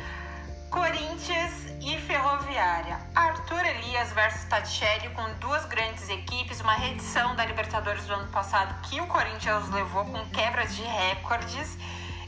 Corinthians 0.73 1.53
e 1.83 1.99
Ferroviária. 1.99 2.99
Arthur 3.15 3.63
Elias 3.63 4.11
versus 4.13 4.43
Tatielli 4.45 5.11
com 5.11 5.23
duas 5.35 5.67
grandes 5.67 6.09
equipes, 6.09 6.63
uma 6.63 6.73
reedição 6.73 7.37
da 7.37 7.45
Libertadores 7.45 8.07
do 8.07 8.15
ano 8.15 8.33
passado 8.33 8.75
que 8.89 8.99
o 8.99 9.07
Corinthians 9.07 9.69
levou 9.69 10.07
com 10.07 10.27
quebras 10.31 10.75
de 10.75 10.83
recordes 10.83 11.77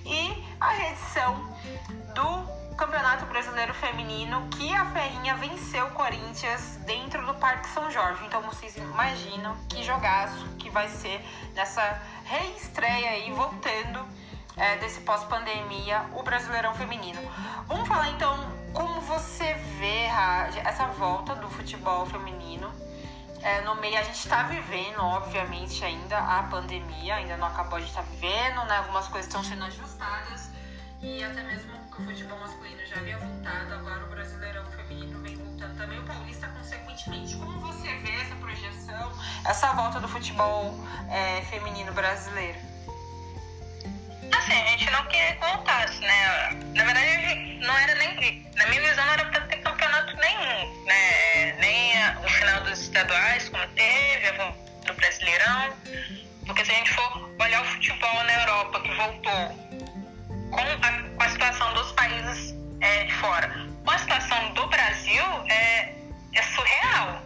e 0.04 0.44
a 0.60 0.68
reedição 0.72 1.56
do 2.14 2.76
Campeonato 2.76 3.24
Brasileiro 3.26 3.72
Feminino 3.72 4.46
que 4.50 4.74
a 4.74 4.84
Ferrinha 4.92 5.36
venceu 5.36 5.86
o 5.86 5.90
Corinthians 5.92 6.76
dentro 6.84 7.24
do 7.24 7.32
Parque 7.36 7.66
São 7.68 7.90
Jorge. 7.90 8.22
Então 8.26 8.42
vocês 8.42 8.76
imaginam 8.76 9.56
que 9.70 9.82
jogaço 9.82 10.46
que 10.58 10.68
vai 10.68 10.88
ser 10.88 11.18
nessa 11.54 11.98
reestreia 12.24 13.08
aí 13.08 13.32
voltando 13.32 14.06
é, 14.56 14.76
desse 14.76 15.00
pós-pandemia, 15.00 16.06
o 16.14 16.22
Brasileirão 16.22 16.74
Feminino. 16.74 17.20
Vamos 17.66 17.88
falar 17.88 18.10
então 18.10 18.38
como 18.72 19.00
você 19.00 19.54
vê 19.78 20.04
essa 20.64 20.86
volta 20.88 21.34
do 21.34 21.48
futebol 21.48 22.06
feminino. 22.06 22.72
É, 23.42 23.60
no 23.62 23.74
meio 23.76 23.98
a 23.98 24.02
gente 24.02 24.18
está 24.18 24.44
vivendo, 24.44 25.00
obviamente, 25.00 25.84
ainda 25.84 26.18
a 26.18 26.44
pandemia, 26.44 27.16
ainda 27.16 27.36
não 27.36 27.46
acabou, 27.46 27.76
a 27.76 27.80
gente 27.80 27.90
está 27.90 28.02
vivendo, 28.02 28.64
né? 28.64 28.78
Algumas 28.78 29.06
coisas 29.08 29.26
estão 29.26 29.44
sendo 29.44 29.64
ajustadas 29.64 30.50
e 31.02 31.22
até 31.22 31.42
mesmo 31.42 31.74
o 31.98 32.02
futebol 32.02 32.38
masculino 32.38 32.86
já 32.86 32.96
havia 32.96 33.18
voltado, 33.18 33.74
agora 33.74 34.04
o 34.04 34.08
Brasileirão 34.08 34.64
Feminino 34.70 35.20
vem 35.20 35.36
voltando 35.36 35.76
também, 35.76 35.98
o 35.98 36.04
Paulista 36.04 36.48
consequentemente. 36.48 37.36
Como 37.36 37.60
você 37.60 37.88
vê 37.98 38.12
essa 38.12 38.34
projeção, 38.36 39.12
essa 39.44 39.72
volta 39.74 40.00
do 40.00 40.08
futebol 40.08 40.74
é, 41.10 41.42
feminino 41.42 41.92
brasileiro? 41.92 42.73
Assim, 44.32 44.52
a 44.52 44.66
gente 44.70 44.90
não 44.90 45.04
queria 45.06 45.34
que 45.34 45.40
voltasse, 45.40 46.00
né? 46.00 46.50
Na 46.74 46.84
verdade, 46.84 47.58
não 47.60 47.76
era 47.78 47.94
nem. 47.96 48.46
Na 48.56 48.66
minha 48.66 48.80
visão, 48.82 49.04
não 49.04 49.12
era 49.12 49.24
pra 49.26 49.40
ter 49.42 49.56
campeonato 49.56 50.16
nenhum, 50.16 50.84
né? 50.84 51.52
Nem 51.58 51.92
o 52.24 52.28
final 52.28 52.60
dos 52.62 52.80
estaduais, 52.80 53.48
como 53.48 53.66
teve, 53.68 54.28
a 54.28 54.54
do 54.86 54.94
Brasileirão. 54.94 55.74
Porque 56.46 56.64
se 56.64 56.72
a 56.72 56.74
gente 56.74 56.92
for 56.92 57.30
olhar 57.40 57.62
o 57.62 57.64
futebol 57.64 58.24
na 58.24 58.32
Europa, 58.42 58.80
que 58.80 58.94
voltou 58.94 59.64
com 60.50 60.60
a, 60.60 60.92
com 61.16 61.22
a 61.22 61.28
situação 61.28 61.74
dos 61.74 61.92
países 61.92 62.54
é, 62.80 63.04
de 63.04 63.14
fora, 63.14 63.48
com 63.84 63.90
a 63.90 63.98
situação 63.98 64.52
do 64.52 64.66
Brasil, 64.68 65.24
é, 65.48 65.94
é 66.34 66.42
surreal 66.42 67.22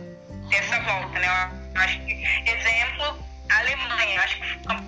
essa 0.52 0.80
volta, 0.80 1.18
né? 1.18 1.50
Eu 1.74 1.80
acho 1.80 1.98
que, 2.00 2.12
exemplo, 2.46 3.24
a 3.50 3.58
Alemanha, 3.58 4.14
eu 4.14 4.22
acho 4.22 4.36
que 4.40 4.87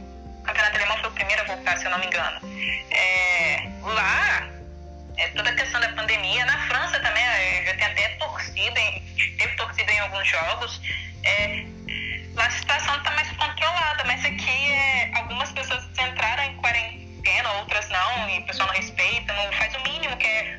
Tá, 1.65 1.77
se 1.77 1.85
eu 1.85 1.91
não 1.91 1.99
me 1.99 2.07
engano. 2.07 2.41
É, 2.91 3.69
lá, 3.83 4.49
é, 5.17 5.29
toda 5.29 5.51
a 5.51 5.55
questão 5.55 5.81
da 5.81 5.89
pandemia, 5.91 6.45
na 6.47 6.59
França 6.69 6.99
também, 7.01 7.25
já 7.67 7.75
tem 7.75 7.87
até 7.87 8.09
torcida, 8.17 8.81
em, 8.81 9.01
teve 9.37 9.55
torcida 9.57 9.93
em 9.93 10.01
alguns 10.01 10.27
jogos. 10.27 10.81
É, 11.25 11.65
lá 12.35 12.47
a 12.47 12.51
situação 12.51 12.97
está 12.97 13.11
mais 13.13 13.31
controlada, 13.33 14.05
mas 14.05 14.25
aqui 14.25 14.73
é, 14.73 15.11
algumas 15.15 15.53
pessoas 15.53 15.85
entraram 15.99 16.45
em 16.45 16.57
quarentena, 16.57 17.53
outras 17.53 17.89
não, 17.91 18.31
e 18.31 18.39
o 18.39 18.47
pessoal 18.47 18.69
não 18.69 18.75
respeita, 18.75 19.33
não 19.35 19.53
faz 19.53 19.75
o 19.75 19.83
mínimo 19.83 20.17
que 20.17 20.27
é 20.27 20.59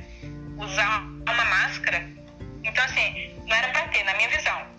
usar 0.58 1.00
uma 1.00 1.46
máscara. 1.46 2.06
Então, 2.64 2.84
assim, 2.86 3.36
não 3.48 3.56
era 3.56 3.70
para 3.70 3.88
ter, 3.88 4.04
na 4.04 4.14
minha 4.14 4.30
visão. 4.30 4.71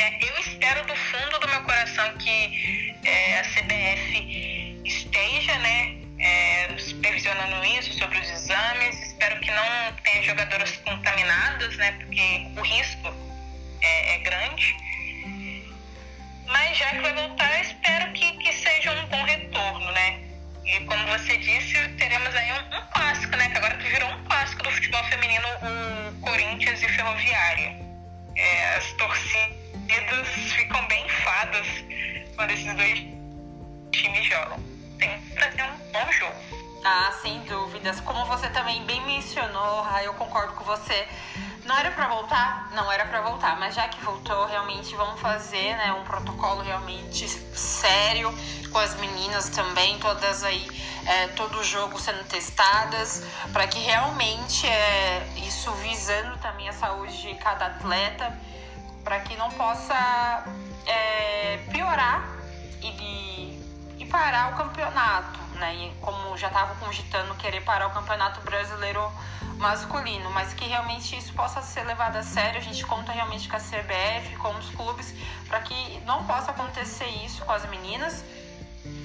Eu 0.00 0.38
espero 0.38 0.86
do 0.86 0.96
fundo 0.96 1.38
do 1.40 1.48
meu 1.48 1.62
coração 1.62 2.16
que 2.16 2.96
é, 3.04 3.40
a 3.40 3.44
CBF 3.44 4.80
esteja, 4.84 5.58
né, 5.58 5.96
é, 6.18 6.78
supervisionando 6.78 7.64
isso 7.66 7.92
sobre 7.98 8.18
os 8.18 8.30
exames. 8.30 8.98
Espero 9.08 9.38
que 9.40 9.50
não 9.50 9.92
tenha 10.02 10.22
jogadoras 10.22 10.74
contaminadas, 10.78 11.76
né, 11.76 11.92
porque 11.92 12.46
o 12.56 12.62
risco 12.62 13.14
é, 13.82 14.14
é 14.14 14.18
grande. 14.20 14.76
Mas 16.46 16.78
já 16.78 16.90
que 16.90 17.00
vai 17.00 17.12
voltar, 17.12 17.60
espero 17.60 18.12
que, 18.12 18.32
que 18.38 18.52
seja 18.54 18.92
um 18.92 19.06
bom 19.06 19.22
retorno, 19.22 19.92
né? 19.92 20.20
E 20.64 20.80
como 20.84 21.06
você 21.08 21.36
disse, 21.36 21.74
teremos 21.90 22.34
aí 22.34 22.52
um, 22.52 22.76
um 22.76 22.86
clássico, 22.92 23.36
né? 23.36 23.48
Que 23.50 23.58
agora 23.58 23.76
que 23.76 23.88
virou 23.88 24.08
um 24.10 24.24
clássico 24.24 24.62
do 24.64 24.70
futebol 24.72 25.04
feminino, 25.04 25.46
o 26.08 26.20
Corinthians 26.22 26.82
e 26.82 26.88
Ferroviária. 26.88 27.76
É, 28.34 28.74
as 28.76 28.92
torcidas 28.94 29.59
ficam 30.24 30.86
bem 30.88 31.08
fadas 31.08 31.66
quando 32.36 32.50
esses 32.50 32.74
dois 32.74 32.98
times 33.92 34.24
jogam. 34.26 34.58
Tem 34.98 35.20
fazer 35.36 35.62
um 35.62 35.92
bom 35.92 36.12
jogo. 36.12 36.34
Ah, 36.84 37.12
sem 37.20 37.40
dúvidas. 37.40 38.00
Como 38.00 38.24
você 38.26 38.48
também 38.50 38.82
bem 38.84 39.04
mencionou, 39.04 39.86
eu 40.02 40.14
concordo 40.14 40.54
com 40.54 40.64
você. 40.64 41.06
Não 41.64 41.76
era 41.76 41.90
para 41.90 42.08
voltar? 42.08 42.70
Não 42.72 42.90
era 42.90 43.04
para 43.04 43.20
voltar, 43.20 43.58
mas 43.58 43.74
já 43.74 43.86
que 43.88 44.02
voltou, 44.02 44.46
realmente 44.46 44.94
vamos 44.96 45.20
fazer 45.20 45.76
né, 45.76 45.92
um 45.92 46.04
protocolo 46.04 46.62
realmente 46.62 47.28
sério 47.28 48.34
com 48.72 48.78
as 48.78 48.94
meninas 48.96 49.50
também, 49.50 49.98
todas 49.98 50.42
aí, 50.42 50.66
é, 51.06 51.28
todo 51.28 51.62
jogo 51.62 51.98
sendo 51.98 52.24
testadas, 52.24 53.22
para 53.52 53.66
que 53.66 53.78
realmente 53.78 54.66
é, 54.66 55.26
isso 55.46 55.70
visando 55.72 56.38
também 56.38 56.68
a 56.68 56.72
saúde 56.72 57.20
de 57.20 57.34
cada 57.34 57.66
atleta, 57.66 58.36
para 59.04 59.20
que 59.20 59.36
não 59.36 59.50
possa 59.50 60.44
é, 60.86 61.58
piorar 61.72 62.28
e, 62.82 63.60
e 63.98 64.06
parar 64.06 64.52
o 64.52 64.56
campeonato, 64.56 65.38
né? 65.58 65.74
E 65.74 65.92
como 66.00 66.36
já 66.36 66.48
estava 66.48 66.74
cogitando 66.76 67.34
querer 67.36 67.62
parar 67.62 67.88
o 67.88 67.90
campeonato 67.90 68.40
brasileiro 68.42 69.10
masculino, 69.58 70.30
mas 70.30 70.54
que 70.54 70.64
realmente 70.64 71.16
isso 71.16 71.32
possa 71.34 71.60
ser 71.62 71.84
levado 71.84 72.16
a 72.16 72.22
sério. 72.22 72.58
A 72.58 72.62
gente 72.62 72.84
conta 72.86 73.12
realmente 73.12 73.48
com 73.48 73.56
a 73.56 73.60
CBF, 73.60 74.36
com 74.36 74.50
os 74.56 74.70
clubes, 74.70 75.14
para 75.46 75.60
que 75.60 76.00
não 76.00 76.24
possa 76.24 76.50
acontecer 76.50 77.06
isso 77.24 77.44
com 77.44 77.52
as 77.52 77.68
meninas, 77.68 78.24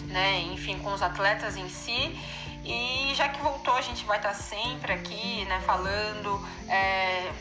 né? 0.07 0.41
Enfim, 0.53 0.79
com 0.79 0.93
os 0.93 1.01
atletas 1.01 1.57
em 1.57 1.69
si. 1.69 2.17
E 2.63 3.13
já 3.15 3.29
que 3.29 3.39
voltou, 3.41 3.75
a 3.75 3.81
gente 3.81 4.05
vai 4.05 4.17
estar 4.17 4.33
sempre 4.33 4.93
aqui, 4.93 5.45
né? 5.45 5.61
Falando, 5.65 6.43
é, 6.67 7.31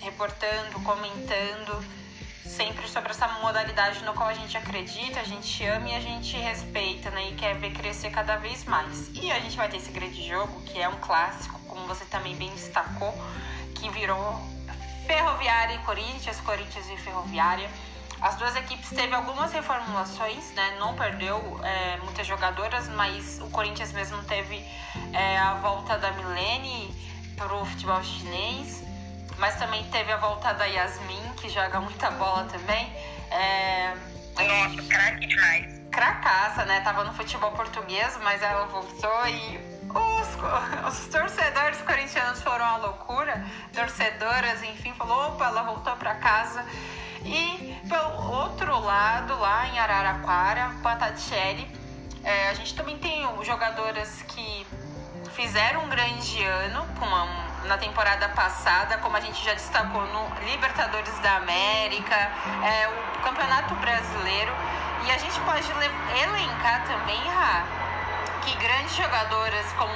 reportando, 0.00 0.80
comentando 0.80 1.84
sempre 2.46 2.88
sobre 2.88 3.10
essa 3.10 3.28
modalidade 3.40 4.02
no 4.04 4.14
qual 4.14 4.28
a 4.28 4.34
gente 4.34 4.56
acredita, 4.56 5.20
a 5.20 5.24
gente 5.24 5.64
ama 5.66 5.88
e 5.88 5.94
a 5.94 6.00
gente 6.00 6.36
respeita, 6.36 7.10
né? 7.10 7.30
E 7.30 7.34
quer 7.34 7.56
ver 7.56 7.72
crescer 7.72 8.10
cada 8.10 8.36
vez 8.36 8.64
mais. 8.64 9.10
E 9.14 9.30
a 9.30 9.38
gente 9.40 9.56
vai 9.56 9.68
ter 9.68 9.76
esse 9.76 9.90
grande 9.90 10.26
jogo, 10.26 10.62
que 10.62 10.80
é 10.80 10.88
um 10.88 10.96
clássico, 10.96 11.58
como 11.66 11.86
você 11.86 12.04
também 12.06 12.34
bem 12.36 12.50
destacou, 12.50 13.12
que 13.74 13.90
virou 13.90 14.40
Ferroviária 15.06 15.74
e 15.74 15.78
Corinthians, 15.78 16.40
Corinthians 16.40 16.88
e 16.88 16.96
Ferroviária. 16.96 17.68
As 18.20 18.36
duas 18.36 18.56
equipes 18.56 18.88
teve 18.88 19.14
algumas 19.14 19.52
reformulações, 19.52 20.52
né? 20.52 20.76
Não 20.78 20.94
perdeu 20.94 21.60
é, 21.62 21.98
muitas 21.98 22.26
jogadoras, 22.26 22.88
mas 22.88 23.38
o 23.42 23.50
Corinthians 23.50 23.92
mesmo 23.92 24.22
teve 24.24 24.64
é, 25.12 25.36
a 25.38 25.54
volta 25.54 25.98
da 25.98 26.12
Milene 26.12 26.94
para 27.36 27.54
o 27.54 27.66
futebol 27.66 28.02
chinês, 28.02 28.82
mas 29.38 29.56
também 29.56 29.84
teve 29.90 30.12
a 30.12 30.16
volta 30.16 30.52
da 30.54 30.64
Yasmin, 30.64 31.32
que 31.36 31.48
joga 31.48 31.80
muita 31.80 32.10
bola 32.12 32.44
também. 32.44 32.92
É, 33.30 33.94
Nossa, 34.36 34.82
craque 34.88 35.26
demais. 35.26 35.80
Cracaça, 35.90 36.64
né? 36.64 36.80
Tava 36.80 37.04
no 37.04 37.12
futebol 37.14 37.52
português, 37.52 38.18
mas 38.22 38.42
ela 38.42 38.66
voltou 38.66 39.26
e 39.28 39.58
os, 39.94 40.88
os 40.88 41.08
torcedores 41.08 41.80
corintianos 41.82 42.42
foram 42.42 42.64
à 42.64 42.76
loucura, 42.76 43.44
torcedoras, 43.72 44.62
enfim, 44.62 44.92
falou, 44.94 45.28
opa, 45.28 45.46
ela 45.46 45.62
voltou 45.62 45.96
para 45.96 46.14
casa. 46.16 46.64
E 47.24 47.74
pelo 47.88 48.30
outro 48.30 48.78
lado, 48.80 49.38
lá 49.38 49.66
em 49.68 49.78
Araraquara, 49.78 50.70
Tatiele, 50.98 51.66
é, 52.22 52.48
a 52.50 52.54
gente 52.54 52.74
também 52.74 52.98
tem 52.98 53.26
jogadoras 53.44 54.22
que 54.22 54.66
fizeram 55.32 55.84
um 55.84 55.88
grande 55.88 56.42
ano 56.44 56.86
com 56.98 57.45
na 57.66 57.78
temporada 57.78 58.28
passada, 58.30 58.98
como 58.98 59.16
a 59.16 59.20
gente 59.20 59.44
já 59.44 59.52
destacou 59.52 60.02
no 60.06 60.28
Libertadores 60.44 61.18
da 61.20 61.36
América, 61.36 62.14
é, 62.14 62.88
o 62.88 63.20
Campeonato 63.22 63.74
Brasileiro. 63.76 64.52
E 65.04 65.10
a 65.10 65.18
gente 65.18 65.38
pode 65.40 65.70
elencar 65.70 66.84
também, 66.86 67.20
Ra, 67.28 67.64
que 68.42 68.56
grandes 68.56 68.96
jogadoras 68.96 69.72
como 69.72 69.92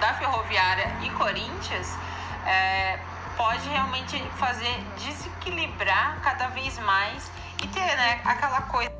da 0.00 0.14
Ferroviária 0.14 0.96
e 1.02 1.10
Corinthians 1.10 1.94
é, 2.46 2.98
pode 3.36 3.68
realmente 3.68 4.22
fazer 4.36 4.74
desequilibrar 4.96 6.18
cada 6.22 6.48
vez 6.48 6.78
mais 6.80 7.30
e 7.62 7.68
ter 7.68 7.96
né, 7.96 8.20
aquela 8.24 8.62
coisa. 8.62 8.99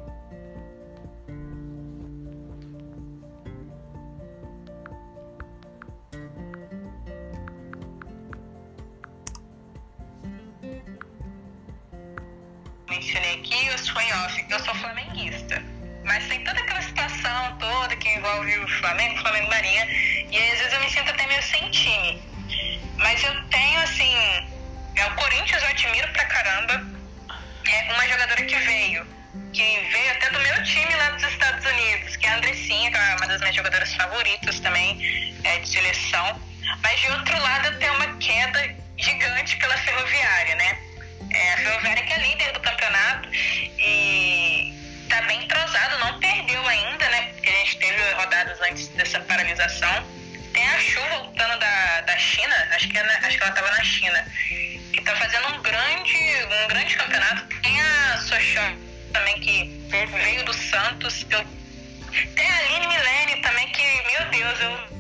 Mencionei 12.91 13.35
aqui, 13.37 13.69
eu 13.69 13.79
sou 13.79 13.95
off, 13.95 14.45
eu 14.51 14.59
sou 14.65 14.75
flamenguista. 14.75 15.63
Mas 16.03 16.27
tem 16.27 16.43
toda 16.43 16.59
aquela 16.59 16.83
situação 16.83 17.57
toda 17.59 17.95
que 17.95 18.09
envolve 18.09 18.59
o 18.59 18.69
Flamengo, 18.81 19.21
Flamengo 19.21 19.49
Marinha, 19.49 19.87
e 20.29 20.37
às 20.37 20.59
vezes 20.59 20.73
eu 20.73 20.81
me 20.81 20.91
sinto 20.91 21.09
até 21.09 21.25
meio 21.29 21.41
sem 21.41 21.71
time. 21.71 22.21
Mas 22.97 23.23
eu 23.23 23.33
tenho, 23.45 23.81
assim, 23.81 24.13
é 24.97 25.07
o 25.07 25.15
Corinthians 25.15 25.63
eu 25.63 25.69
admiro 25.69 26.09
pra 26.09 26.25
caramba. 26.25 26.85
É 27.71 27.93
uma 27.93 28.09
jogadora 28.09 28.45
que 28.45 28.57
veio, 28.57 29.07
que 29.53 29.89
veio 29.93 30.11
até 30.11 30.31
do 30.31 30.41
meu 30.41 30.65
time 30.65 30.93
lá 30.97 31.11
dos 31.11 31.23
Estados 31.23 31.65
Unidos, 31.65 32.17
que 32.17 32.27
é 32.27 32.31
a 32.31 32.37
Andressinha, 32.39 32.91
que 32.91 32.97
é 32.97 33.17
uma 33.17 33.29
das 33.29 33.41
minhas 33.41 33.55
jogadoras 33.55 33.95
favoritas 33.95 34.59
também, 34.59 35.33
é, 35.45 35.61
de 35.61 35.69
seleção. 35.69 36.43
Mas 36.83 37.01
de 37.01 37.09
outro 37.13 37.41
lado 37.41 37.67
eu 37.69 37.79
tenho 37.79 37.95
uma 37.95 38.17
queda 38.17 38.77
gigante 38.99 39.57
pela 39.59 39.77
Ferroviária, 39.79 40.57
né? 40.57 40.90
É, 41.33 41.53
a 41.53 41.57
Ferroviária 41.59 42.03
que 42.03 42.13
é 42.13 42.19
líder 42.19 42.53
do 42.53 42.61
campeonato 42.61 43.29
e 43.33 44.75
tá 45.09 45.23
bem 45.23 45.43
entrosado, 45.43 45.99
não 45.99 46.19
perdeu 46.21 46.67
ainda, 46.67 47.09
né? 47.09 47.33
Porque 47.35 47.49
a 47.49 47.53
gente 47.53 47.79
teve 47.79 48.13
rodadas 48.13 48.61
antes 48.63 48.89
dessa 48.89 49.21
paralisação. 49.21 50.07
Tem 50.53 50.67
a 50.67 50.79
Chu 50.81 51.01
voltando 51.11 51.59
da, 51.61 52.01
da 52.03 52.19
China, 52.19 52.69
acho 52.73 52.89
que, 52.89 52.99
é 52.99 53.03
na, 53.03 53.13
acho 53.27 53.37
que 53.37 53.43
ela 53.43 53.53
tava 53.53 53.71
na 53.71 53.85
China, 53.85 54.27
que 54.93 55.01
tá 55.03 55.15
fazendo 55.17 55.49
um 55.55 55.63
grande, 55.63 56.17
um 56.65 56.69
grande 56.69 56.97
campeonato. 56.97 57.47
Tem 57.63 57.81
a 57.81 58.19
Sochon 58.19 58.77
também, 59.13 59.41
que 59.41 59.81
veio 59.89 60.45
do 60.45 60.53
Santos. 60.53 61.25
Eu, 61.31 61.45
tem 62.35 62.51
a 62.51 62.59
Aline 62.59 62.87
Milene 62.89 63.43
também, 63.43 63.69
que, 63.69 63.83
meu 63.83 64.31
Deus, 64.31 64.61
eu. 64.61 65.00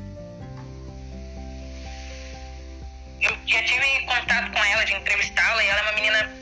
Eu 3.20 3.36
já 3.46 3.62
tive 3.64 4.00
contato 4.00 4.50
com 4.50 4.64
ela, 4.64 4.84
de 4.84 4.94
entrevistá-la, 4.94 5.62
e 5.62 5.68
ela 5.68 5.78
é 5.78 5.82
uma 5.82 5.92
menina, 5.92 6.32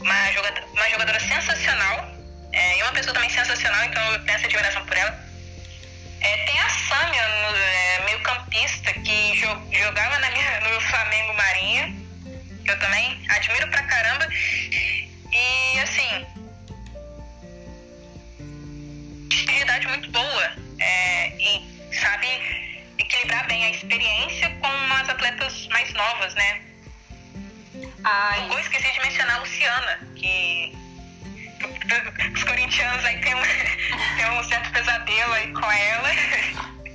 uma 0.00 0.32
jogadora, 0.32 0.66
uma 0.66 0.90
jogadora 0.90 1.20
sensacional 1.20 2.18
é, 2.52 2.78
e 2.78 2.82
uma 2.82 2.92
pessoa 2.92 3.14
também 3.14 3.30
sensacional, 3.30 3.84
então 3.84 4.02
eu 4.12 4.24
tenho 4.24 4.36
essa 4.36 4.46
admiração 4.46 4.84
por 4.84 4.96
ela. 4.96 5.28
É, 6.20 6.44
tem 6.46 6.60
a 6.60 6.68
Sâmia, 6.68 7.22
é, 7.22 8.04
meio 8.04 8.22
campista, 8.22 8.92
que 8.92 9.36
jo 9.36 9.48
jogava 9.72 10.18
na 10.18 10.30
minha, 10.30 10.60
no 10.60 10.80
Flamengo 10.80 11.34
Marinha, 11.34 11.94
que 12.64 12.70
eu 12.70 12.78
também 12.78 13.24
admiro 13.28 13.68
pra 13.68 13.82
caramba. 13.84 14.28
E 15.32 15.80
assim, 15.80 16.26
atividade 19.32 19.86
muito 19.86 20.10
boa 20.10 20.52
é, 20.80 21.28
e 21.38 21.94
sabe 21.94 22.67
equilibrar 23.08 23.46
bem 23.46 23.64
a 23.64 23.70
experiência 23.70 24.50
com 24.60 24.92
as 24.94 25.08
atletas 25.08 25.66
mais 25.68 25.92
novas, 25.94 26.34
né? 26.34 26.60
Ai. 28.04 28.48
Eu 28.50 28.58
esqueci 28.58 28.92
de 28.92 29.00
mencionar 29.00 29.36
a 29.36 29.38
Luciana, 29.38 30.08
que 30.14 30.76
os 32.34 32.44
corintianos 32.44 33.04
aí 33.04 33.18
tem 33.20 33.34
um, 33.34 33.40
tem 34.16 34.30
um 34.30 34.44
certo 34.44 34.70
pesadelo 34.72 35.32
aí 35.32 35.52
com 35.52 35.72
ela. 35.72 36.08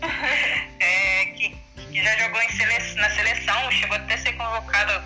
É, 0.80 1.26
que, 1.28 1.56
que, 1.78 2.04
já 2.04 2.18
jogou 2.18 2.42
sele, 2.52 2.78
na 2.96 3.10
seleção, 3.12 3.72
chegou 3.72 3.96
até 3.96 4.16
a 4.16 4.18
ser 4.18 4.34
convocado 4.34 5.02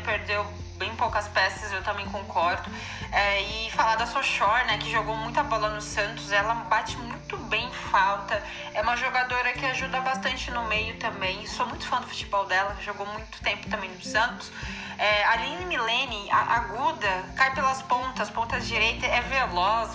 perdeu 0.00 0.44
bem 0.76 0.94
poucas 0.96 1.26
peças, 1.28 1.72
eu 1.72 1.82
também 1.82 2.06
concordo. 2.06 2.70
É, 3.10 3.42
e 3.42 3.70
falar 3.70 3.96
da 3.96 4.06
Sochor, 4.06 4.64
né, 4.66 4.78
que 4.78 4.90
jogou 4.90 5.16
muita 5.16 5.42
bola 5.42 5.70
no 5.70 5.80
Santos, 5.80 6.30
ela 6.30 6.54
bate 6.54 6.96
muito 6.98 7.36
bem 7.36 7.70
falta. 7.90 8.42
É 8.74 8.82
uma 8.82 8.96
jogadora 8.96 9.52
que 9.52 9.64
ajuda 9.64 10.00
bastante 10.00 10.50
no 10.50 10.64
meio 10.64 10.96
também. 10.98 11.46
Sou 11.46 11.66
muito 11.66 11.86
fã 11.86 12.00
do 12.00 12.06
futebol 12.06 12.44
dela, 12.46 12.76
jogou 12.82 13.06
muito 13.06 13.40
tempo 13.42 13.68
também 13.68 13.90
no 13.90 14.02
Santos. 14.02 14.50
É, 14.98 15.24
Aline 15.24 15.64
Milene, 15.66 16.30
aguda, 16.30 17.24
cai 17.36 17.54
pelas 17.54 17.82
pontas, 17.82 18.30
pontas 18.30 18.66
direita, 18.66 19.06
é 19.06 19.20
veloz. 19.22 19.90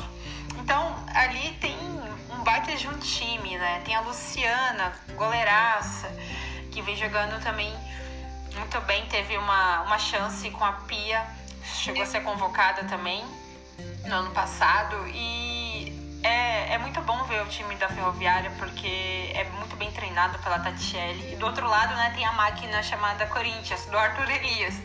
Então, 0.58 0.96
ali 1.14 1.52
tem 1.60 1.76
um 2.30 2.44
baita 2.44 2.76
de 2.76 2.88
um 2.88 2.98
time, 3.00 3.58
né? 3.58 3.82
Tem 3.86 3.96
a 3.96 4.02
Luciana, 4.02 4.94
goleiraça, 5.16 6.08
que 6.72 6.82
vem 6.82 6.96
jogando 6.96 7.42
também 7.42 7.74
muito 8.56 8.82
bem, 8.82 9.06
teve 9.08 9.38
uma, 9.38 9.82
uma 9.82 9.98
chance 9.98 10.50
com 10.52 10.64
a 10.64 10.74
Pia, 10.74 11.26
chegou 11.64 12.04
a 12.04 12.06
ser 12.06 12.22
convocada 12.22 12.84
também 12.86 13.24
no 14.06 14.16
ano 14.16 14.32
passado 14.32 14.96
e 15.08 16.20
é, 16.24 16.74
é 16.74 16.78
muito 16.78 17.02
bom 17.02 17.24
ver 17.24 17.42
o 17.42 17.48
time 17.48 17.76
da 17.76 17.90
Ferroviária 17.90 18.52
porque 18.58 19.32
é 19.34 19.44
muito 19.58 19.76
bem 19.76 19.92
treinado 19.92 20.38
pela 20.40 20.60
Tatiele. 20.60 21.34
E 21.34 21.36
do 21.36 21.46
outro 21.46 21.68
lado, 21.68 21.96
né, 21.96 22.12
tem 22.16 22.26
a 22.26 22.32
máquina 22.34 22.82
chamada 22.84 23.26
Corinthians, 23.28 23.86
do 23.88 23.98
Arthur 23.98 24.30
Elias, 24.30 24.76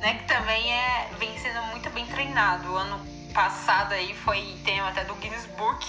né, 0.00 0.14
que 0.14 0.24
também 0.24 0.72
é, 0.72 1.10
vem 1.18 1.38
sendo 1.38 1.62
muito 1.64 1.90
bem 1.90 2.06
treinado. 2.06 2.72
O 2.72 2.76
ano 2.76 2.98
passado 3.34 3.92
aí 3.92 4.14
foi 4.14 4.58
tema 4.64 4.88
até 4.88 5.04
do 5.04 5.14
Guinness 5.16 5.46
Book, 5.58 5.86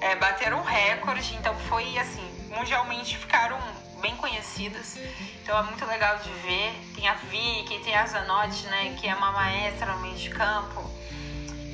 é, 0.00 0.16
bateram 0.16 0.60
um 0.60 0.64
recorde, 0.64 1.34
então 1.34 1.54
foi 1.68 1.98
assim, 1.98 2.26
mundialmente 2.48 3.18
ficaram 3.18 3.58
bem 4.00 4.16
conhecidas. 4.16 4.96
Então 5.42 5.58
é 5.58 5.62
muito 5.62 5.84
legal 5.86 6.18
de 6.18 6.30
ver. 6.30 6.72
Tem 6.94 7.08
a 7.08 7.14
Vicky, 7.14 7.78
tem 7.80 7.94
a 7.94 8.06
Zanotti, 8.06 8.66
né, 8.66 8.96
que 8.98 9.08
é 9.08 9.14
uma 9.14 9.32
maestra 9.32 9.92
no 9.92 10.00
meio 10.00 10.16
de 10.16 10.30
campo. 10.30 10.88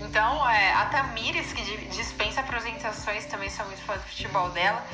Então, 0.01 0.49
é, 0.49 0.72
a 0.75 0.87
Tamires, 0.87 1.53
que 1.53 1.62
dispensa 1.89 2.41
apresentações, 2.41 3.25
também 3.27 3.49
sou 3.49 3.64
muito 3.66 3.83
fã 3.83 3.95
do 3.95 4.03
futebol 4.03 4.51
dela. 4.51 4.85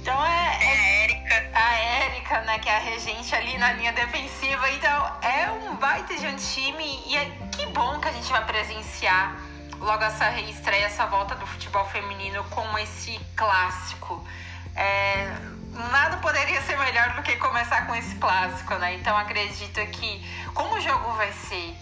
Então 0.00 0.24
é. 0.24 0.58
é 0.62 0.72
a 0.72 1.02
Érica. 1.02 1.50
A 1.52 1.74
Érica, 1.74 2.40
né, 2.42 2.58
que 2.58 2.68
é 2.68 2.76
a 2.76 2.78
regente 2.78 3.34
ali 3.34 3.58
na 3.58 3.72
linha 3.72 3.92
defensiva. 3.92 4.70
Então 4.70 5.18
é 5.22 5.50
um 5.50 5.76
baita 5.76 6.16
de 6.16 6.26
um 6.26 6.36
time 6.36 7.02
e 7.06 7.16
é, 7.16 7.24
que 7.52 7.66
bom 7.66 7.98
que 8.00 8.08
a 8.08 8.12
gente 8.12 8.30
vai 8.30 8.44
presenciar 8.46 9.36
logo 9.78 10.02
essa 10.04 10.28
reestreia, 10.28 10.86
essa 10.86 11.06
volta 11.06 11.34
do 11.34 11.46
futebol 11.46 11.84
feminino 11.86 12.42
com 12.44 12.78
esse 12.78 13.18
clássico. 13.36 14.24
É, 14.74 15.30
nada 15.72 16.16
poderia 16.18 16.60
ser 16.62 16.78
melhor 16.78 17.14
do 17.14 17.22
que 17.22 17.36
começar 17.36 17.86
com 17.86 17.94
esse 17.94 18.14
clássico, 18.16 18.74
né? 18.76 18.94
Então 18.94 19.16
acredito 19.16 19.80
que, 19.92 20.24
como 20.54 20.74
o 20.74 20.80
jogo 20.80 21.12
vai 21.12 21.32
ser 21.32 21.76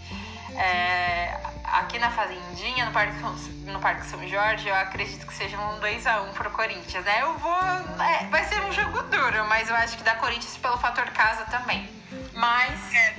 é, 0.55 1.39
aqui 1.63 1.99
na 1.99 2.09
Fazendinha, 2.11 2.85
no 2.85 2.91
Parque, 2.91 3.17
no 3.65 3.79
Parque 3.79 4.05
São 4.05 4.27
Jorge, 4.27 4.67
eu 4.67 4.75
acredito 4.75 5.25
que 5.25 5.33
seja 5.33 5.57
um 5.57 5.79
2x1 5.79 6.33
pro 6.33 6.51
Corinthians, 6.51 7.05
né? 7.05 7.21
Eu 7.21 7.37
vou. 7.37 7.61
É, 8.03 8.25
vai 8.29 8.43
ser 8.45 8.61
um 8.61 8.71
jogo 8.71 9.01
duro, 9.03 9.45
mas 9.47 9.69
eu 9.69 9.75
acho 9.75 9.97
que 9.97 10.03
dá 10.03 10.15
Corinthians 10.15 10.57
pelo 10.57 10.77
fator 10.77 11.05
casa 11.11 11.45
também. 11.45 11.89
Mas. 12.33 12.93
É. 12.93 13.15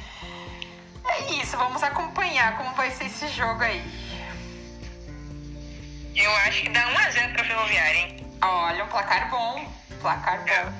é 1.08 1.32
isso, 1.34 1.56
vamos 1.56 1.82
acompanhar 1.82 2.56
como 2.56 2.74
vai 2.74 2.90
ser 2.90 3.06
esse 3.06 3.28
jogo 3.28 3.62
aí. 3.62 4.00
Eu 6.14 6.34
acho 6.36 6.62
que 6.62 6.68
dá 6.68 6.80
1x0 6.80 7.32
pra 7.32 7.44
Ferroviária, 7.44 7.98
hein? 7.98 8.26
Olha, 8.42 8.84
um 8.84 8.88
placar 8.88 9.30
bom. 9.30 9.79
Placar 10.00 10.38
bom. 10.38 10.50
É. 10.50 10.72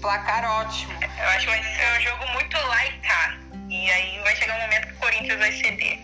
Placar 0.00 0.44
ótimo. 0.60 0.92
Eu 1.02 1.28
acho 1.28 1.40
que 1.40 1.46
vai 1.46 1.62
ser 1.62 1.98
um 1.98 2.00
jogo 2.02 2.32
muito 2.32 2.56
laica. 2.66 3.38
E 3.68 3.90
aí 3.90 4.20
vai 4.22 4.36
chegar 4.36 4.56
um 4.58 4.60
momento 4.60 4.88
que 4.88 4.92
o 4.92 4.96
Corinthians 4.96 5.38
vai 5.38 5.52
ceder. 5.52 6.00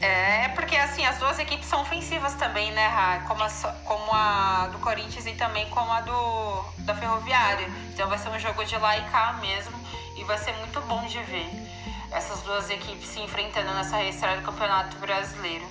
É, 0.00 0.48
porque 0.48 0.76
assim, 0.76 1.04
as 1.04 1.18
duas 1.18 1.38
equipes 1.38 1.66
são 1.66 1.82
ofensivas 1.82 2.34
também, 2.34 2.72
né, 2.72 2.86
Ra? 2.86 3.20
Como 3.28 3.42
a, 3.42 3.48
como 3.84 4.12
a 4.12 4.68
do 4.72 4.78
Corinthians 4.78 5.26
e 5.26 5.32
também 5.32 5.68
como 5.70 5.92
a 5.92 6.00
do 6.00 6.64
da 6.78 6.94
Ferroviária. 6.94 7.66
Então 7.92 8.08
vai 8.08 8.18
ser 8.18 8.30
um 8.30 8.38
jogo 8.38 8.64
de 8.64 8.76
lá 8.76 8.96
e 8.96 9.02
cá 9.10 9.34
mesmo. 9.34 9.78
E 10.16 10.24
vai 10.24 10.38
ser 10.38 10.52
muito 10.54 10.80
bom 10.82 11.04
de 11.06 11.22
ver 11.22 11.48
essas 12.12 12.42
duas 12.42 12.68
equipes 12.70 13.08
se 13.08 13.20
enfrentando 13.20 13.72
nessa 13.74 13.96
reestreia 13.96 14.36
do 14.38 14.42
Campeonato 14.42 14.96
Brasileiro. 14.98 15.66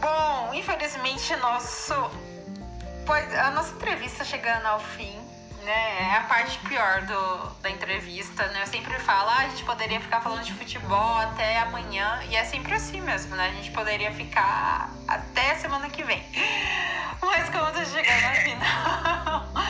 Bom, 0.00 0.54
infelizmente 0.54 1.34
nosso 1.36 1.94
a 3.12 3.50
nossa 3.52 3.74
entrevista 3.74 4.22
chegando 4.22 4.66
ao 4.66 4.80
fim, 4.80 5.18
né? 5.62 6.10
É 6.10 6.16
a 6.16 6.22
parte 6.24 6.58
pior 6.58 7.02
do, 7.02 7.50
da 7.62 7.70
entrevista, 7.70 8.46
né? 8.48 8.62
Eu 8.62 8.66
sempre 8.66 8.98
falo, 8.98 9.30
ah, 9.30 9.38
a 9.38 9.48
gente 9.48 9.64
poderia 9.64 9.98
ficar 9.98 10.20
falando 10.20 10.42
de 10.42 10.52
futebol 10.52 11.16
até 11.16 11.58
amanhã. 11.60 12.20
E 12.28 12.36
é 12.36 12.44
sempre 12.44 12.74
assim 12.74 13.00
mesmo, 13.00 13.34
né? 13.34 13.48
A 13.48 13.52
gente 13.52 13.70
poderia 13.70 14.12
ficar 14.12 14.90
até 15.06 15.54
semana 15.54 15.88
que 15.88 16.02
vem. 16.02 16.22
Mas 17.22 17.48
como 17.48 17.70
tá 17.72 17.84
chegando 17.86 18.24
ao 18.24 18.34
final, 18.34 19.64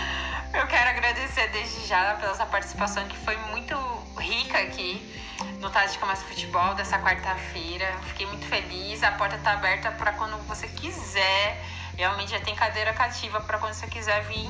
eu 0.60 0.66
quero 0.66 0.90
agradecer 0.90 1.48
desde 1.52 1.86
já 1.86 2.14
pela 2.14 2.34
sua 2.34 2.46
participação, 2.46 3.06
que 3.06 3.16
foi 3.18 3.36
muito 3.52 3.76
rica 4.18 4.58
aqui 4.58 5.14
no 5.60 5.70
Tática 5.70 6.04
Mais 6.04 6.22
Futebol 6.24 6.74
dessa 6.74 6.98
quarta-feira. 6.98 7.86
Fiquei 8.08 8.26
muito 8.26 8.46
feliz. 8.46 9.04
A 9.04 9.12
porta 9.12 9.38
tá 9.38 9.52
aberta 9.52 9.92
para 9.92 10.12
quando 10.12 10.36
você 10.48 10.66
quiser 10.66 11.77
Realmente 11.98 12.30
já 12.30 12.38
tem 12.38 12.54
cadeira 12.54 12.92
cativa 12.92 13.40
para 13.40 13.58
quando 13.58 13.74
você 13.74 13.88
quiser 13.88 14.22
vir 14.22 14.48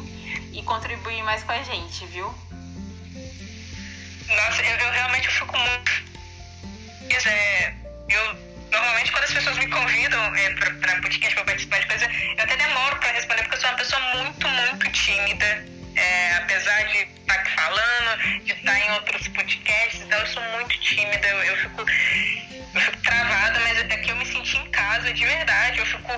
e 0.53 0.62
contribuir 0.64 1.22
mais 1.22 1.42
com 1.42 1.53
a 1.53 1.62
gente, 1.62 2.05
viu? 2.05 2.26
Nossa, 4.28 4.62
eu, 4.62 4.76
eu 4.76 4.90
realmente 4.92 5.28
fico 5.30 5.57
muito. 5.57 5.92
É, 7.26 7.74
eu 8.11 8.34
normalmente 8.70 9.11
quando 9.11 9.24
as 9.24 9.32
pessoas 9.32 9.57
me 9.57 9.66
convidam 9.66 10.36
é, 10.36 10.51
para 10.57 11.01
podcast 11.01 11.34
para 11.36 11.44
participar 11.46 11.80
de 11.80 11.86
coisa, 11.86 12.05
eu 12.36 12.44
até 12.44 12.55
demoro 12.55 12.96
para 12.96 13.12
responder 13.12 13.42
porque 13.44 13.57
eu 13.57 13.61
sou 13.61 13.70
uma 13.70 13.78
pessoa 13.78 14.03
muito, 14.16 14.46
muito 14.46 14.90
tímida. 14.92 15.78
É, 15.96 16.34
apesar 16.36 16.84
de 16.84 16.99
estar 16.99 17.42
tá 17.42 17.51
falando, 17.57 18.44
de 18.44 18.53
estar 18.53 18.78
em 18.78 18.92
outros 18.92 19.26
podcasts, 19.28 20.03
então 20.03 20.18
eu 20.18 20.26
sou 20.26 20.42
muito 20.42 20.78
tímida, 20.80 21.26
eu, 21.26 21.44
eu 21.44 21.57
fico 21.57 21.84
casa 25.09 25.13
de 25.13 25.25
verdade. 25.25 25.79
Eu 25.79 25.87
fico, 25.87 26.13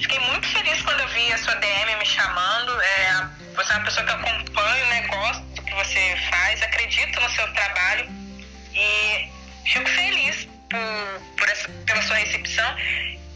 fiquei 0.00 0.18
muito 0.18 0.46
feliz 0.48 0.82
quando 0.82 1.00
eu 1.00 1.08
vi 1.08 1.32
a 1.32 1.38
sua 1.38 1.54
DM 1.56 1.96
me 1.96 2.06
chamando. 2.06 2.80
É, 2.80 3.28
você 3.56 3.72
é 3.72 3.76
uma 3.76 3.84
pessoa 3.84 4.06
que 4.06 4.12
eu 4.12 4.16
acompanho, 4.16 4.86
né? 4.86 5.02
Gosto 5.08 5.42
do 5.42 5.62
que 5.62 5.74
você 5.74 6.16
faz, 6.30 6.62
acredito 6.62 7.20
no 7.20 7.30
seu 7.30 7.52
trabalho 7.52 8.08
e 8.74 9.28
fico 9.66 9.88
feliz 9.88 10.48
por, 10.68 11.36
por 11.38 11.48
essa, 11.48 11.68
pela 11.86 12.02
sua 12.02 12.16
recepção. 12.16 12.76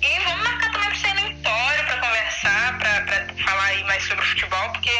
E 0.00 0.18
vamos 0.20 0.44
marcar 0.44 0.70
também 0.72 0.88
para 0.90 0.98
você 0.98 1.08
ir 1.08 1.14
no 1.14 1.28
Empório 1.28 1.84
para 1.86 1.96
conversar, 2.00 2.78
para 2.78 3.44
falar 3.44 3.64
aí 3.64 3.84
mais 3.84 4.04
sobre 4.04 4.24
o 4.24 4.28
futebol, 4.28 4.70
porque 4.72 4.90